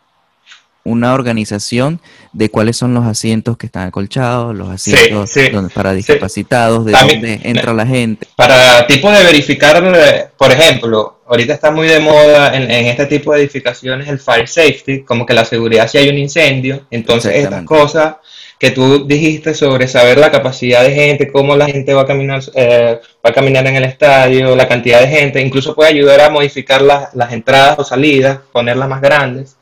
una 0.83 1.13
organización 1.13 2.01
de 2.33 2.49
cuáles 2.49 2.75
son 2.77 2.93
los 2.93 3.05
asientos 3.05 3.57
que 3.57 3.67
están 3.67 3.87
acolchados, 3.87 4.55
los 4.55 4.69
asientos 4.69 5.31
para 5.73 5.93
discapacitados, 5.93 6.85
de 6.85 6.91
dónde 6.91 7.39
entra 7.43 7.73
la 7.73 7.85
gente. 7.85 8.27
Para 8.35 8.85
tipo 8.87 9.09
de 9.11 9.23
verificar, 9.23 10.31
por 10.37 10.51
ejemplo, 10.51 11.21
ahorita 11.27 11.53
está 11.53 11.71
muy 11.71 11.87
de 11.87 11.99
moda 11.99 12.55
en, 12.55 12.69
este 12.69 13.05
tipo 13.05 13.33
de 13.33 13.41
edificaciones 13.41 14.07
el 14.07 14.19
fire 14.19 14.47
safety, 14.47 15.03
como 15.03 15.25
que 15.25 15.33
la 15.33 15.45
seguridad 15.45 15.87
si 15.87 15.97
hay 15.97 16.09
un 16.09 16.17
incendio, 16.17 16.85
entonces 16.91 17.35
estas 17.35 17.63
cosas 17.63 18.15
que 18.63 18.71
tú 18.71 19.05
dijiste 19.05 19.53
sobre 19.53 19.89
saber 19.89 20.17
la 20.17 20.31
capacidad 20.31 20.83
de 20.83 20.93
gente, 20.93 21.29
cómo 21.29 21.57
la 21.57 21.65
gente 21.65 21.93
va 21.93 22.03
a 22.03 22.05
caminar, 22.05 22.41
eh, 22.55 22.97
va 23.15 23.31
a 23.31 23.33
caminar 23.33 23.67
en 23.67 23.75
el 23.75 23.83
estadio, 23.83 24.55
la 24.55 24.69
cantidad 24.69 25.01
de 25.01 25.07
gente, 25.07 25.41
incluso 25.41 25.75
puede 25.75 25.89
ayudar 25.89 26.21
a 26.21 26.29
modificar 26.29 26.81
las, 26.81 27.33
entradas 27.33 27.77
o 27.77 27.83
salidas, 27.83 28.39
ponerlas 28.53 28.87
más 28.87 29.01
grandes. 29.01 29.57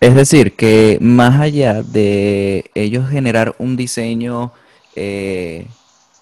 Es 0.00 0.14
decir, 0.14 0.56
que 0.56 0.96
más 1.02 1.38
allá 1.38 1.82
de 1.82 2.64
ellos 2.74 3.10
generar 3.10 3.54
un 3.58 3.76
diseño 3.76 4.50
eh, 4.94 5.66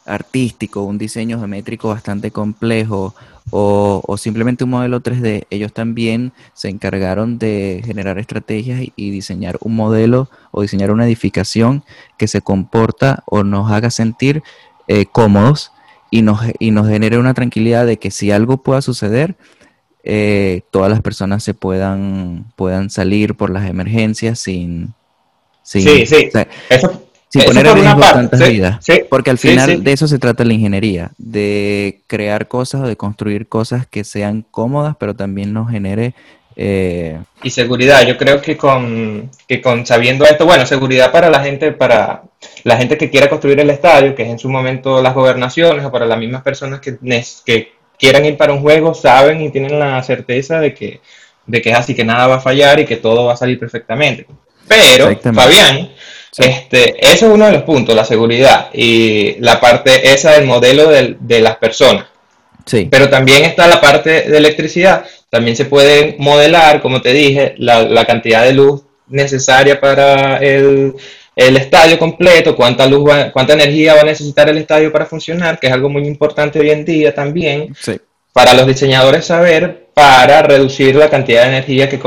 artístico, 0.04 0.82
un 0.82 0.98
diseño 0.98 1.38
geométrico 1.38 1.90
bastante 1.90 2.32
complejo 2.32 3.14
o, 3.50 4.16
simplemente 4.16 4.64
un 4.64 4.70
modelo 4.70 5.02
3D, 5.02 5.46
ellos 5.50 5.72
también 5.72 6.32
se 6.54 6.68
encargaron 6.68 7.38
de 7.38 7.82
generar 7.84 8.18
estrategias 8.18 8.82
y, 8.96 9.10
diseñar 9.10 9.58
un 9.60 9.76
modelo 9.76 10.30
o 10.50 10.62
diseñar 10.62 10.90
una 10.90 11.06
edificación 11.06 11.84
que 12.16 12.26
se 12.26 12.40
comporta 12.40 13.22
o 13.26 13.44
nos 13.44 13.70
haga 13.70 13.90
sentir 13.90 14.42
eh, 14.88 15.06
cómodos 15.06 15.72
y 16.10 16.22
nos, 16.22 16.40
y 16.58 16.70
nos 16.70 16.88
genere 16.88 17.18
una 17.18 17.34
tranquilidad 17.34 17.86
de 17.86 17.98
que 17.98 18.10
si 18.10 18.30
algo 18.30 18.62
pueda 18.62 18.82
suceder, 18.82 19.36
eh, 20.04 20.62
todas 20.70 20.90
las 20.90 21.00
personas 21.00 21.42
se 21.42 21.54
puedan, 21.54 22.52
puedan 22.56 22.90
salir 22.90 23.34
por 23.34 23.50
las 23.50 23.68
emergencias 23.68 24.38
sin, 24.38 24.94
sin, 25.62 25.82
sí, 25.82 26.06
sí. 26.06 26.30
Poner 27.42 27.66
en 27.66 27.74
riesgo 27.74 28.00
tantas 28.00 28.48
vidas. 28.48 28.86
Porque 29.08 29.30
al 29.30 29.38
final 29.38 29.82
de 29.82 29.92
eso 29.92 30.06
se 30.08 30.18
trata 30.18 30.44
la 30.44 30.54
ingeniería, 30.54 31.10
de 31.18 32.02
crear 32.06 32.48
cosas 32.48 32.82
o 32.82 32.86
de 32.86 32.96
construir 32.96 33.48
cosas 33.48 33.86
que 33.86 34.04
sean 34.04 34.44
cómodas, 34.50 34.96
pero 34.98 35.14
también 35.14 35.52
nos 35.52 35.70
genere... 35.70 36.14
Eh, 36.56 37.18
y 37.42 37.50
seguridad, 37.50 38.06
yo 38.06 38.16
creo 38.16 38.40
que 38.40 38.56
con, 38.56 39.28
que 39.48 39.60
con 39.60 39.84
sabiendo 39.84 40.24
esto, 40.24 40.46
bueno, 40.46 40.64
seguridad 40.66 41.10
para 41.10 41.28
la 41.28 41.40
gente, 41.40 41.72
para 41.72 42.22
la 42.62 42.76
gente 42.76 42.96
que 42.96 43.10
quiera 43.10 43.28
construir 43.28 43.58
el 43.58 43.70
estadio, 43.70 44.14
que 44.14 44.22
es 44.22 44.28
en 44.28 44.38
su 44.38 44.48
momento 44.48 45.02
las 45.02 45.14
gobernaciones, 45.14 45.84
o 45.84 45.90
para 45.90 46.06
las 46.06 46.18
mismas 46.18 46.42
personas 46.42 46.80
que, 46.80 46.96
que 47.44 47.72
quieran 47.98 48.24
ir 48.24 48.36
para 48.36 48.52
un 48.52 48.60
juego 48.60 48.94
saben 48.94 49.40
y 49.42 49.50
tienen 49.50 49.78
la 49.78 50.02
certeza 50.02 50.60
de 50.60 50.74
que, 50.74 51.00
de 51.46 51.60
que 51.60 51.70
es 51.70 51.76
así, 51.76 51.94
que 51.94 52.04
nada 52.04 52.26
va 52.26 52.36
a 52.36 52.40
fallar 52.40 52.78
y 52.80 52.84
que 52.84 52.96
todo 52.96 53.24
va 53.24 53.32
a 53.32 53.36
salir 53.36 53.58
perfectamente. 53.58 54.26
Pero, 54.68 55.14
Fabián, 55.20 55.90
este, 56.38 57.04
eso 57.04 57.26
es 57.26 57.32
uno 57.32 57.46
de 57.46 57.52
los 57.52 57.62
puntos, 57.62 57.94
la 57.94 58.04
seguridad 58.04 58.68
y 58.72 59.36
la 59.40 59.60
parte 59.60 60.12
esa 60.12 60.32
del 60.32 60.46
modelo 60.46 60.88
de 60.88 61.40
las 61.40 61.56
personas. 61.56 62.06
Sí. 62.66 62.88
Pero 62.90 63.08
también 63.08 63.44
está 63.44 63.66
la 63.66 63.80
parte 63.80 64.22
de 64.22 64.36
electricidad. 64.36 65.04
También 65.30 65.56
se 65.56 65.64
puede 65.66 66.16
modelar, 66.18 66.80
como 66.80 67.02
te 67.02 67.12
dije, 67.12 67.54
la, 67.58 67.82
la 67.82 68.04
cantidad 68.04 68.44
de 68.44 68.52
luz 68.52 68.82
necesaria 69.08 69.80
para 69.80 70.38
el, 70.38 70.94
el 71.36 71.56
estadio 71.56 71.98
completo, 71.98 72.56
cuánta 72.56 72.86
luz, 72.86 73.10
cuánta 73.32 73.52
energía 73.52 73.94
va 73.94 74.00
a 74.00 74.04
necesitar 74.04 74.48
el 74.48 74.58
estadio 74.58 74.92
para 74.92 75.06
funcionar, 75.06 75.58
que 75.58 75.66
es 75.66 75.72
algo 75.72 75.88
muy 75.88 76.06
importante 76.06 76.58
hoy 76.58 76.70
en 76.70 76.84
día 76.84 77.14
también, 77.14 77.74
para 78.32 78.54
los 78.54 78.66
diseñadores 78.66 79.26
saber 79.26 79.88
para 79.94 80.42
reducir 80.42 80.96
la 80.96 81.10
cantidad 81.10 81.42
de 81.42 81.48
energía 81.48 81.88
que, 81.88 81.98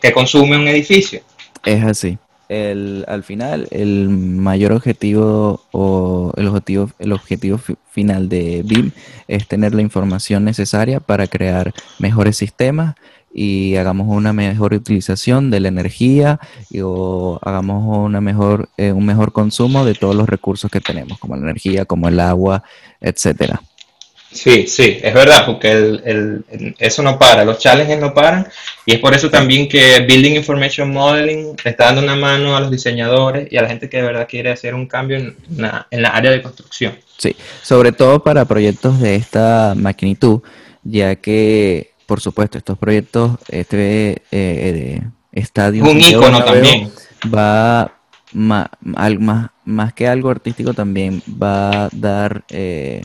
que 0.00 0.12
consume 0.12 0.56
un 0.56 0.68
edificio. 0.68 1.20
Es 1.64 1.84
así. 1.84 2.18
El, 2.48 3.04
al 3.08 3.24
final, 3.24 3.66
el 3.70 4.08
mayor 4.08 4.72
objetivo 4.72 5.62
o 5.72 6.32
el 6.36 6.46
objetivo, 6.46 6.90
el 6.98 7.12
objetivo 7.12 7.58
final 7.90 8.28
de 8.28 8.62
BIM 8.64 8.92
es 9.26 9.48
tener 9.48 9.74
la 9.74 9.82
información 9.82 10.44
necesaria 10.44 11.00
para 11.00 11.26
crear 11.26 11.72
mejores 11.98 12.36
sistemas 12.36 12.94
y 13.38 13.76
hagamos 13.76 14.06
una 14.08 14.32
mejor 14.32 14.72
utilización 14.72 15.50
de 15.50 15.60
la 15.60 15.68
energía 15.68 16.40
y, 16.70 16.80
o 16.82 17.38
hagamos 17.42 17.84
una 18.06 18.22
mejor, 18.22 18.70
eh, 18.78 18.92
un 18.92 19.04
mejor 19.04 19.32
consumo 19.32 19.84
de 19.84 19.94
todos 19.94 20.14
los 20.14 20.26
recursos 20.26 20.70
que 20.70 20.80
tenemos, 20.80 21.18
como 21.18 21.36
la 21.36 21.42
energía, 21.42 21.84
como 21.84 22.08
el 22.08 22.18
agua, 22.18 22.62
etcétera. 23.00 23.60
Sí, 24.36 24.66
sí, 24.66 24.98
es 25.02 25.14
verdad, 25.14 25.44
porque 25.46 25.70
el, 25.70 26.44
eso 26.78 27.02
no 27.02 27.18
para, 27.18 27.44
los 27.44 27.58
challenges 27.58 27.98
no 27.98 28.14
paran 28.14 28.46
y 28.84 28.94
es 28.94 29.00
por 29.00 29.14
eso 29.14 29.30
también 29.30 29.68
que 29.68 30.00
Building 30.00 30.36
Information 30.36 30.92
Modeling 30.92 31.56
está 31.64 31.86
dando 31.86 32.02
una 32.02 32.16
mano 32.16 32.56
a 32.56 32.60
los 32.60 32.70
diseñadores 32.70 33.50
y 33.50 33.56
a 33.56 33.62
la 33.62 33.68
gente 33.68 33.88
que 33.88 33.96
de 33.96 34.02
verdad 34.04 34.28
quiere 34.28 34.50
hacer 34.50 34.74
un 34.74 34.86
cambio 34.86 35.16
en 35.16 35.36
la, 35.56 35.86
en 35.90 36.02
la 36.02 36.10
área 36.10 36.30
de 36.30 36.42
construcción. 36.42 36.98
Sí, 37.16 37.34
sobre 37.62 37.92
todo 37.92 38.22
para 38.22 38.44
proyectos 38.44 39.00
de 39.00 39.16
esta 39.16 39.74
magnitud, 39.74 40.42
ya 40.84 41.16
que 41.16 41.96
por 42.06 42.20
supuesto, 42.20 42.56
estos 42.56 42.78
proyectos, 42.78 43.32
este 43.48 44.22
eh, 44.30 45.02
estadio 45.32 45.84
un 45.84 46.00
icono 46.00 46.42
también 46.42 46.90
va, 47.34 47.92
más, 48.32 48.68
más, 48.80 49.50
más 49.64 49.92
que 49.92 50.06
algo 50.06 50.30
artístico 50.30 50.72
también 50.72 51.22
va 51.30 51.86
a 51.86 51.88
dar 51.92 52.44
eh, 52.48 53.04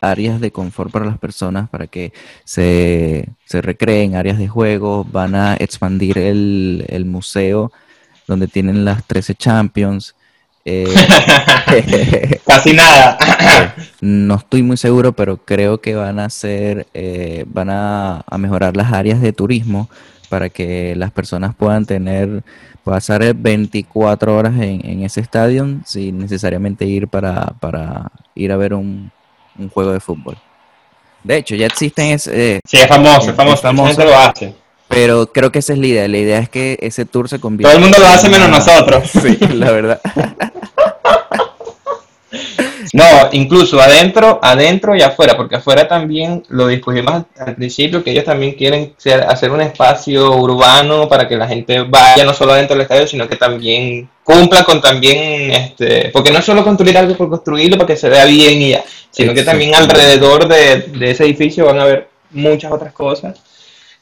áreas 0.00 0.40
de 0.40 0.50
confort 0.50 0.90
para 0.90 1.06
las 1.06 1.18
personas 1.18 1.68
para 1.68 1.86
que 1.86 2.12
se, 2.44 3.28
se 3.44 3.62
recreen, 3.62 4.14
áreas 4.14 4.38
de 4.38 4.48
juego, 4.48 5.04
van 5.04 5.34
a 5.34 5.54
expandir 5.54 6.18
el, 6.18 6.84
el 6.88 7.04
museo 7.04 7.72
donde 8.30 8.46
tienen 8.46 8.84
las 8.84 9.04
13 9.04 9.34
Champions. 9.34 10.14
Eh, 10.64 10.86
Casi 12.46 12.72
nada. 12.72 13.18
no 14.00 14.36
estoy 14.36 14.62
muy 14.62 14.76
seguro, 14.76 15.12
pero 15.12 15.38
creo 15.38 15.80
que 15.80 15.94
van 15.94 16.18
a 16.18 16.26
hacer, 16.26 16.86
eh, 16.94 17.44
van 17.48 17.70
a, 17.70 18.24
mejorar 18.38 18.76
las 18.76 18.92
áreas 18.92 19.20
de 19.20 19.32
turismo 19.32 19.90
para 20.28 20.48
que 20.48 20.94
las 20.96 21.10
personas 21.10 21.54
puedan 21.56 21.86
tener, 21.86 22.42
pasar 22.84 23.34
24 23.34 24.36
horas 24.36 24.54
en, 24.60 25.02
ese 25.02 25.20
estadio 25.20 25.80
sin 25.84 26.18
necesariamente 26.18 26.84
ir 26.84 27.08
para, 27.08 27.46
para 27.60 28.12
ir 28.34 28.52
a 28.52 28.56
ver 28.56 28.74
un, 28.74 29.10
juego 29.68 29.92
de 29.92 30.00
fútbol. 30.00 30.36
De 31.22 31.36
hecho, 31.36 31.54
ya 31.54 31.66
existen... 31.66 32.18
Eh, 32.26 32.60
sí, 32.64 32.76
es 32.78 32.86
famoso, 32.86 33.30
es 33.30 33.36
famoso, 33.36 33.62
famoso 33.62 34.04
lo 34.04 34.16
hace. 34.16 34.54
Pero 34.88 35.30
creo 35.32 35.52
que 35.52 35.60
esa 35.60 35.72
es 35.72 35.78
la 35.78 35.86
idea. 35.86 36.08
La 36.08 36.18
idea 36.18 36.38
es 36.40 36.48
que 36.48 36.76
ese 36.80 37.04
tour 37.04 37.28
se 37.28 37.38
convierta. 37.38 37.72
Todo 37.72 37.78
el 37.78 37.90
mundo 37.90 37.98
lo 38.00 38.12
hace 38.12 38.28
menos 38.28 38.48
nosotros. 38.48 39.10
Sí, 39.22 39.38
la 39.54 39.70
verdad. 39.70 40.00
No, 42.92 43.04
incluso 43.32 43.80
adentro, 43.80 44.38
adentro 44.42 44.96
y 44.96 45.02
afuera, 45.02 45.36
porque 45.36 45.56
afuera 45.56 45.86
también 45.86 46.42
lo 46.48 46.66
discutimos 46.66 47.24
al 47.38 47.54
principio, 47.54 48.02
que 48.02 48.10
ellos 48.10 48.24
también 48.24 48.54
quieren 48.54 48.94
hacer 49.28 49.50
un 49.50 49.60
espacio 49.60 50.36
urbano 50.36 51.08
para 51.08 51.28
que 51.28 51.36
la 51.36 51.46
gente 51.46 51.82
vaya 51.82 52.24
no 52.24 52.34
solo 52.34 52.52
adentro 52.52 52.74
del 52.74 52.82
estadio, 52.82 53.06
sino 53.06 53.28
que 53.28 53.36
también 53.36 54.08
cumpla 54.24 54.64
con 54.64 54.80
también, 54.80 55.52
este, 55.52 56.10
porque 56.12 56.30
no 56.30 56.38
es 56.38 56.44
solo 56.44 56.64
construir 56.64 56.96
algo 56.98 57.16
por 57.16 57.28
construirlo 57.28 57.76
para 57.76 57.88
que 57.88 57.96
se 57.96 58.08
vea 58.08 58.24
bien 58.24 58.62
y 58.62 58.70
ya, 58.70 58.84
sino 59.10 59.34
que 59.34 59.42
también 59.42 59.74
alrededor 59.74 60.48
de, 60.48 60.82
de 60.98 61.10
ese 61.10 61.24
edificio 61.24 61.66
van 61.66 61.78
a 61.78 61.82
haber 61.82 62.08
muchas 62.30 62.72
otras 62.72 62.92
cosas 62.92 63.40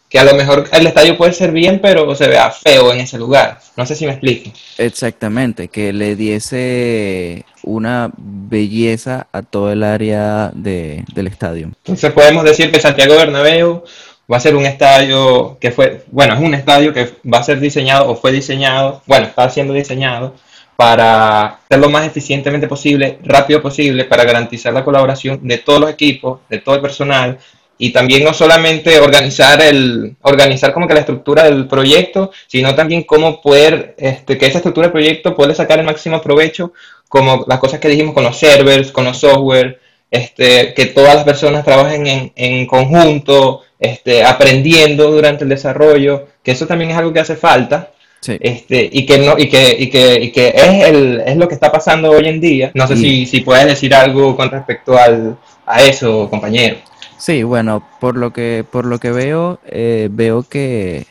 que 0.08 0.18
a 0.18 0.24
lo 0.24 0.34
mejor 0.34 0.68
el 0.72 0.86
estadio 0.86 1.16
puede 1.16 1.32
ser 1.32 1.52
bien, 1.52 1.80
pero 1.80 2.14
se 2.14 2.28
vea 2.28 2.50
feo 2.50 2.92
en 2.92 3.00
ese 3.00 3.18
lugar. 3.18 3.60
No 3.76 3.84
sé 3.84 3.94
si 3.94 4.06
me 4.06 4.12
explico. 4.12 4.50
Exactamente, 4.78 5.68
que 5.68 5.92
le 5.92 6.16
diese 6.16 7.44
una 7.68 8.10
belleza 8.16 9.26
a 9.30 9.42
todo 9.42 9.70
el 9.70 9.82
área 9.82 10.50
de, 10.54 11.04
del 11.14 11.26
estadio. 11.26 11.70
Entonces 11.84 12.12
podemos 12.12 12.44
decir 12.44 12.72
que 12.72 12.80
Santiago 12.80 13.14
Bernabéu 13.14 13.84
va 14.30 14.36
a 14.36 14.40
ser 14.40 14.56
un 14.56 14.66
estadio 14.66 15.58
que 15.60 15.70
fue, 15.70 16.04
bueno, 16.10 16.34
es 16.34 16.40
un 16.40 16.54
estadio 16.54 16.92
que 16.92 17.14
va 17.32 17.38
a 17.38 17.42
ser 17.42 17.60
diseñado 17.60 18.10
o 18.10 18.16
fue 18.16 18.32
diseñado, 18.32 19.02
bueno, 19.06 19.26
está 19.26 19.48
siendo 19.50 19.74
diseñado 19.74 20.34
para 20.76 21.60
ser 21.68 21.78
lo 21.80 21.90
más 21.90 22.06
eficientemente 22.06 22.68
posible, 22.68 23.18
rápido 23.24 23.60
posible, 23.60 24.04
para 24.04 24.24
garantizar 24.24 24.72
la 24.72 24.84
colaboración 24.84 25.40
de 25.42 25.58
todos 25.58 25.80
los 25.80 25.90
equipos, 25.90 26.40
de 26.48 26.58
todo 26.58 26.76
el 26.76 26.80
personal, 26.80 27.38
y 27.78 27.92
también 27.92 28.24
no 28.24 28.34
solamente 28.34 28.98
organizar 28.98 29.62
el 29.62 30.16
organizar 30.22 30.72
como 30.72 30.86
que 30.86 30.94
la 30.94 31.00
estructura 31.00 31.44
del 31.44 31.68
proyecto, 31.68 32.32
sino 32.48 32.74
también 32.74 33.04
cómo 33.04 33.40
poder 33.40 33.94
este, 33.98 34.36
que 34.36 34.46
esa 34.46 34.58
estructura 34.58 34.88
del 34.88 34.92
proyecto 34.92 35.34
puede 35.34 35.54
sacar 35.54 35.78
el 35.78 35.86
máximo 35.86 36.20
provecho, 36.20 36.72
como 37.08 37.44
las 37.48 37.58
cosas 37.58 37.80
que 37.80 37.88
dijimos 37.88 38.14
con 38.14 38.24
los 38.24 38.38
servers, 38.38 38.92
con 38.92 39.04
los 39.04 39.18
software, 39.18 39.80
este, 40.10 40.74
que 40.74 40.86
todas 40.86 41.14
las 41.14 41.24
personas 41.24 41.64
trabajen 41.64 42.06
en, 42.06 42.32
en 42.36 42.66
conjunto, 42.66 43.62
este, 43.78 44.24
aprendiendo 44.24 45.10
durante 45.10 45.44
el 45.44 45.50
desarrollo, 45.50 46.26
que 46.42 46.52
eso 46.52 46.66
también 46.66 46.90
es 46.90 46.96
algo 46.96 47.12
que 47.12 47.20
hace 47.20 47.36
falta. 47.36 47.92
Este, 48.26 48.88
y 48.92 49.06
que 49.06 49.18
no 49.18 49.38
y 49.38 49.48
que, 49.48 49.76
y 49.78 49.88
que, 49.88 50.20
y 50.20 50.32
que 50.32 50.48
es, 50.48 50.88
el, 50.88 51.22
es 51.24 51.36
lo 51.36 51.46
que 51.46 51.54
está 51.54 51.70
pasando 51.70 52.10
hoy 52.10 52.26
en 52.26 52.40
día. 52.40 52.70
No 52.74 52.86
sé 52.86 52.96
si, 52.96 53.26
si 53.26 53.40
puedes 53.40 53.64
decir 53.64 53.94
algo 53.94 54.36
con 54.36 54.50
respecto 54.50 54.98
al, 54.98 55.38
a 55.64 55.82
eso, 55.82 56.28
compañero. 56.28 56.78
Sí, 57.16 57.42
bueno, 57.44 57.82
por 58.00 58.16
lo 58.16 58.32
que, 58.32 58.64
por 58.70 58.84
lo 58.84 58.98
que 58.98 59.12
veo, 59.12 59.60
eh, 59.66 60.08
veo 60.10 60.42
que 60.42 61.06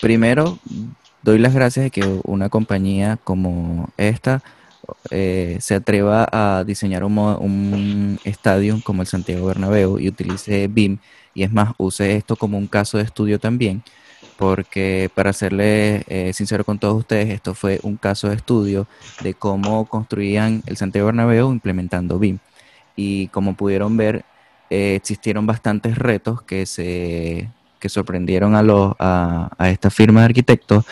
primero 0.00 0.58
doy 1.22 1.38
las 1.38 1.54
gracias 1.54 1.84
de 1.84 1.90
que 1.90 2.02
una 2.24 2.48
compañía 2.48 3.18
como 3.22 3.88
esta 3.96 4.42
eh, 5.10 5.56
se 5.60 5.74
atreva 5.74 6.28
a 6.30 6.64
diseñar 6.64 7.04
un, 7.04 8.18
estadio 8.24 8.80
como 8.84 9.02
el 9.02 9.08
Santiago 9.08 9.46
Bernabéu 9.46 9.98
y 9.98 10.08
utilice 10.08 10.68
BIM 10.68 10.98
y 11.34 11.42
es 11.42 11.52
más, 11.52 11.74
use 11.78 12.16
esto 12.16 12.36
como 12.36 12.58
un 12.58 12.66
caso 12.66 12.98
de 12.98 13.04
estudio 13.04 13.38
también, 13.38 13.82
porque 14.36 15.10
para 15.14 15.32
serle 15.32 16.04
eh, 16.08 16.32
sincero 16.34 16.64
con 16.64 16.78
todos 16.78 16.98
ustedes, 16.98 17.30
esto 17.30 17.54
fue 17.54 17.78
un 17.82 17.96
caso 17.96 18.28
de 18.28 18.36
estudio 18.36 18.86
de 19.22 19.34
cómo 19.34 19.86
construían 19.86 20.62
el 20.66 20.76
Santiago 20.76 21.06
Bernabéu 21.06 21.52
implementando 21.52 22.18
BIM. 22.18 22.38
Y 22.96 23.28
como 23.28 23.54
pudieron 23.54 23.96
ver, 23.96 24.24
eh, 24.70 24.94
existieron 24.96 25.46
bastantes 25.46 25.96
retos 25.98 26.42
que 26.42 26.66
se 26.66 27.48
que 27.78 27.88
sorprendieron 27.88 28.54
a, 28.56 28.62
los, 28.62 28.94
a, 28.98 29.50
a 29.56 29.70
esta 29.70 29.88
firma 29.90 30.20
de 30.20 30.26
arquitectos, 30.26 30.84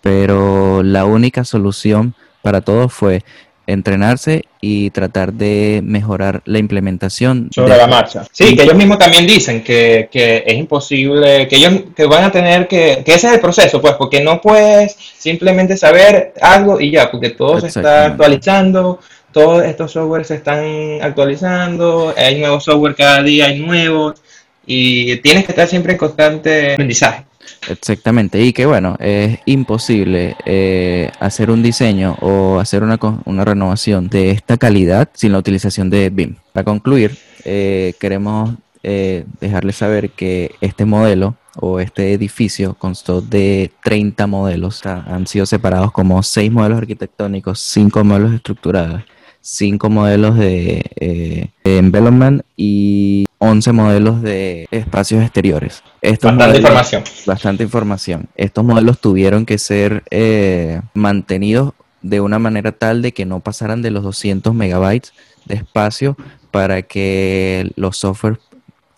pero 0.00 0.82
la 0.82 1.04
única 1.04 1.44
solución 1.44 2.14
para 2.42 2.60
todos 2.60 2.92
fue 2.92 3.22
entrenarse 3.66 4.44
y 4.60 4.90
tratar 4.90 5.32
de 5.32 5.80
mejorar 5.84 6.42
la 6.44 6.58
implementación 6.58 7.48
sobre 7.54 7.76
la 7.76 7.86
marcha. 7.86 8.24
Sí, 8.32 8.56
que 8.56 8.64
ellos 8.64 8.74
mismos 8.74 8.98
también 8.98 9.26
dicen 9.26 9.62
que, 9.62 10.08
que, 10.10 10.42
es 10.46 10.54
imposible, 10.54 11.46
que 11.48 11.56
ellos 11.56 11.84
que 11.94 12.06
van 12.06 12.24
a 12.24 12.32
tener 12.32 12.66
que, 12.66 13.02
que 13.04 13.14
ese 13.14 13.28
es 13.28 13.34
el 13.34 13.40
proceso, 13.40 13.80
pues, 13.80 13.94
porque 13.94 14.22
no 14.22 14.40
puedes 14.40 14.96
simplemente 15.16 15.76
saber 15.76 16.34
algo 16.40 16.80
y 16.80 16.90
ya, 16.90 17.10
porque 17.10 17.30
todo 17.30 17.60
se 17.60 17.68
está 17.68 18.06
actualizando, 18.06 18.98
todos 19.32 19.64
estos 19.64 19.92
softwares 19.92 20.26
se 20.26 20.34
están 20.36 21.00
actualizando, 21.00 22.14
hay 22.16 22.38
nuevos 22.38 22.64
software 22.64 22.94
cada 22.94 23.22
día, 23.22 23.46
hay 23.46 23.60
nuevos, 23.60 24.20
y 24.66 25.16
tienes 25.18 25.44
que 25.44 25.52
estar 25.52 25.68
siempre 25.68 25.92
en 25.92 25.98
constante 25.98 26.72
aprendizaje. 26.72 27.24
Exactamente, 27.68 28.42
y 28.42 28.52
que 28.52 28.66
bueno, 28.66 28.96
es 28.98 29.38
imposible 29.46 30.36
eh, 30.44 31.10
hacer 31.20 31.50
un 31.50 31.62
diseño 31.62 32.16
o 32.20 32.58
hacer 32.58 32.82
una, 32.82 32.98
una, 33.24 33.44
renovación 33.44 34.08
de 34.08 34.30
esta 34.30 34.56
calidad 34.56 35.08
sin 35.14 35.32
la 35.32 35.38
utilización 35.38 35.90
de 35.90 36.10
BIM. 36.10 36.36
Para 36.52 36.64
concluir, 36.64 37.16
eh, 37.44 37.94
queremos 38.00 38.50
eh, 38.82 39.24
dejarles 39.40 39.76
saber 39.76 40.10
que 40.10 40.54
este 40.60 40.84
modelo 40.84 41.36
o 41.60 41.80
este 41.80 42.12
edificio 42.12 42.74
constó 42.74 43.20
de 43.20 43.70
30 43.84 44.26
modelos, 44.26 44.80
o 44.80 44.82
sea, 44.82 45.04
han 45.06 45.26
sido 45.26 45.46
separados 45.46 45.92
como 45.92 46.22
6 46.22 46.50
modelos 46.50 46.78
arquitectónicos, 46.78 47.60
5 47.60 48.04
modelos 48.04 48.34
estructurales 48.34 49.04
5 49.42 49.90
modelos 49.90 50.36
eh, 50.40 51.50
de, 51.64 51.78
envelopment 51.78 52.42
y 52.56 53.26
11 53.38 53.72
modelos 53.72 54.22
de 54.22 54.68
espacios 54.70 55.22
exteriores. 55.22 55.82
Bastante 56.00 56.58
información. 56.58 57.04
Bastante 57.26 57.62
información. 57.64 58.28
Estos 58.36 58.64
modelos 58.64 59.00
tuvieron 59.00 59.44
que 59.44 59.58
ser 59.58 60.04
eh, 60.10 60.80
mantenidos 60.94 61.74
de 62.02 62.20
una 62.20 62.38
manera 62.38 62.72
tal 62.72 63.02
de 63.02 63.12
que 63.12 63.26
no 63.26 63.40
pasaran 63.40 63.82
de 63.82 63.90
los 63.90 64.04
200 64.04 64.54
megabytes 64.54 65.12
de 65.44 65.56
espacio 65.56 66.16
para 66.52 66.82
que 66.82 67.70
los 67.74 67.96
software 67.98 68.38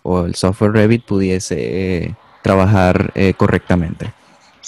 o 0.03 0.25
el 0.25 0.35
software 0.35 0.73
Revit 0.73 1.03
pudiese 1.03 1.55
eh, 2.03 2.15
trabajar 2.43 3.11
correctamente. 3.37 4.13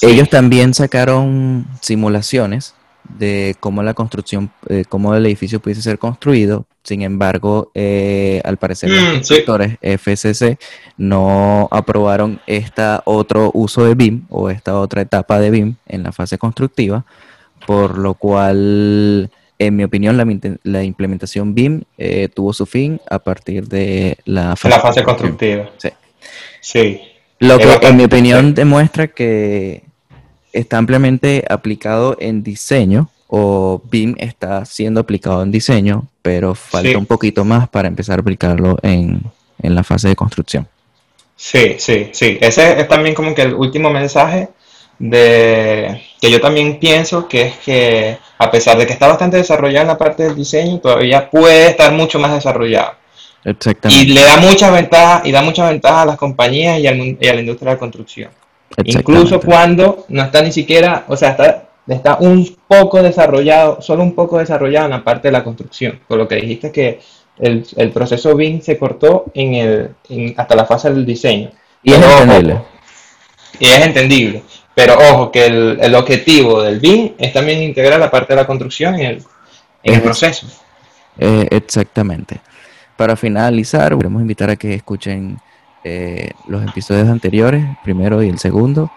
Ellos 0.01 0.29
también 0.29 0.73
sacaron 0.73 1.67
simulaciones 1.81 2.73
de 3.09 3.55
cómo 3.59 3.83
la 3.83 3.93
construcción, 3.93 4.51
eh, 4.69 4.83
cómo 4.87 5.15
el 5.15 5.25
edificio 5.25 5.59
pudiese 5.59 5.81
ser 5.81 5.99
construido. 5.99 6.65
Sin 6.83 7.01
embargo, 7.01 7.71
eh, 7.73 8.41
al 8.45 8.57
parecer 8.57 8.89
los 8.89 9.03
constructores 9.03 9.73
mm, 9.81 9.97
FCC 9.97 10.57
no 10.97 11.67
aprobaron 11.71 12.39
este 12.47 12.83
otro 13.05 13.51
uso 13.53 13.83
de 13.85 13.95
BIM 13.95 14.25
o 14.29 14.49
esta 14.49 14.79
otra 14.79 15.01
etapa 15.01 15.39
de 15.39 15.49
BIM 15.49 15.75
en 15.87 16.03
la 16.03 16.11
fase 16.11 16.37
constructiva, 16.37 17.05
por 17.65 17.97
lo 17.97 18.13
cual, 18.13 19.29
en 19.59 19.75
mi 19.75 19.83
opinión, 19.83 20.17
la, 20.63 20.83
implementación 20.83 21.53
BIM 21.53 21.81
eh, 21.97 22.29
tuvo 22.33 22.53
su 22.53 22.65
fin 22.65 23.01
a 23.09 23.19
partir 23.19 23.67
de 23.67 24.17
la 24.25 24.55
fase, 24.55 24.75
la 24.75 24.81
fase 24.81 25.03
constructiva. 25.03 25.69
Sí. 25.77 25.89
sí. 26.61 27.01
Lo 27.39 27.59
que, 27.59 27.71
en 27.81 27.97
mi 27.97 28.05
opinión, 28.05 28.53
demuestra 28.55 29.07
que 29.07 29.86
está 30.57 30.77
ampliamente 30.77 31.45
aplicado 31.49 32.17
en 32.19 32.43
diseño 32.43 33.09
o 33.27 33.81
BIM 33.89 34.15
está 34.17 34.65
siendo 34.65 35.01
aplicado 35.01 35.43
en 35.43 35.51
diseño, 35.51 36.07
pero 36.21 36.55
falta 36.55 36.97
un 36.97 37.05
poquito 37.05 37.43
más 37.43 37.67
para 37.67 37.87
empezar 37.87 38.19
a 38.19 38.21
aplicarlo 38.21 38.77
en, 38.81 39.21
la 39.59 39.83
fase 39.83 40.07
de 40.07 40.15
construcción. 40.15 40.67
Sí, 41.35 41.75
sí, 41.77 42.09
sí. 42.13 42.37
Ese 42.39 42.79
es 42.79 42.87
también 42.87 43.13
como 43.13 43.35
que 43.35 43.41
el 43.43 43.53
último 43.53 43.89
mensaje 43.89 44.49
de 44.97 46.01
que 46.19 46.31
yo 46.31 46.41
también 46.41 46.79
pienso 46.79 47.27
que 47.27 47.41
es 47.47 47.57
que 47.57 48.17
a 48.37 48.49
pesar 48.49 48.77
de 48.77 48.87
que 48.87 48.93
está 48.93 49.07
bastante 49.07 49.37
desarrollado 49.37 49.81
en 49.83 49.87
la 49.89 49.97
parte 49.97 50.23
del 50.23 50.35
diseño, 50.35 50.79
todavía 50.79 51.29
puede 51.29 51.67
estar 51.67 51.91
mucho 51.91 52.17
más 52.17 52.33
desarrollado. 52.33 52.93
Exactamente. 53.43 54.03
Y 54.03 54.13
le 54.13 54.21
da 54.21 54.37
muchas 54.37 54.71
ventajas 54.71 55.25
y 55.25 55.31
da 55.31 55.41
muchas 55.41 55.69
ventajas 55.69 56.03
a 56.03 56.05
las 56.05 56.17
compañías 56.17 56.79
y, 56.79 56.83
y 56.83 57.27
a 57.27 57.33
la 57.33 57.39
industria 57.41 57.71
de 57.71 57.75
la 57.75 57.79
construcción. 57.79 58.31
Incluso 58.83 59.39
cuando 59.41 60.05
no 60.09 60.23
está 60.23 60.41
ni 60.41 60.51
siquiera, 60.51 61.05
o 61.07 61.15
sea, 61.17 61.29
está 61.31 61.63
está 61.87 62.17
un 62.19 62.57
poco 62.67 63.01
desarrollado, 63.01 63.81
solo 63.81 64.03
un 64.03 64.13
poco 64.13 64.37
desarrollado 64.39 64.85
en 64.85 64.91
la 64.91 65.03
parte 65.03 65.29
de 65.29 65.31
la 65.31 65.43
construcción. 65.43 65.99
Por 66.07 66.17
lo 66.17 66.27
que 66.27 66.35
dijiste 66.35 66.71
que 66.71 66.99
el, 67.39 67.65
el 67.77 67.91
proceso 67.91 68.35
BIM 68.35 68.61
se 68.61 68.77
cortó 68.77 69.25
en 69.33 69.53
el, 69.53 69.89
en- 70.09 70.33
hasta 70.37 70.55
la 70.55 70.65
fase 70.65 70.89
del 70.91 71.05
diseño. 71.05 71.49
Y 71.81 71.93
es 71.93 71.99
ojo, 71.99 72.21
entendible. 72.23 72.61
Y 73.59 73.65
es 73.67 73.79
entendible. 73.85 74.43
Pero 74.75 74.95
ojo, 74.97 75.31
que 75.31 75.45
el, 75.45 75.77
el 75.81 75.95
objetivo 75.95 76.61
del 76.61 76.79
BIM 76.79 77.13
es 77.17 77.31
también 77.33 77.63
integrar 77.63 77.99
la 77.99 78.11
parte 78.11 78.33
de 78.33 78.41
la 78.41 78.45
construcción 78.47 78.95
en 78.95 79.01
el, 79.05 79.15
en 79.83 79.93
el 79.93 79.99
Es- 79.99 80.01
proceso. 80.01 80.45
Eh, 81.17 81.47
exactamente. 81.51 82.41
Para 82.97 83.15
finalizar, 83.15 83.95
queremos 83.95 84.21
invitar 84.21 84.49
a 84.49 84.55
que 84.55 84.73
escuchen 84.73 85.39
eh, 85.87 86.31
los 86.47 86.63
episodios 86.67 87.07
anteriores, 87.07 87.65
primero 87.83 88.21
y 88.21 88.29
el 88.29 88.39
segundo, 88.39 88.91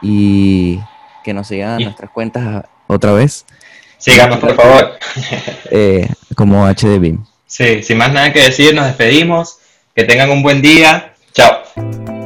y 0.00 0.78
que 1.24 1.34
nos 1.34 1.48
sigan 1.48 1.80
Y- 1.80 1.84
nuestras 1.84 2.10
cuentas 2.10 2.64
otra 2.86 3.12
vez, 3.12 3.44
Síganos, 3.98 4.38
por 4.38 4.54
favor. 4.54 4.92
eh, 5.72 6.08
como 6.36 6.64
HDBIM. 6.68 7.24
Sí, 7.46 7.82
sin 7.82 7.98
más 7.98 8.12
nada 8.12 8.32
que 8.32 8.42
decir, 8.44 8.72
nos 8.72 8.86
despedimos. 8.86 9.58
Que 9.94 10.04
tengan 10.04 10.30
un 10.30 10.42
buen 10.44 10.62
día. 10.62 11.14
Chao. 11.32 12.17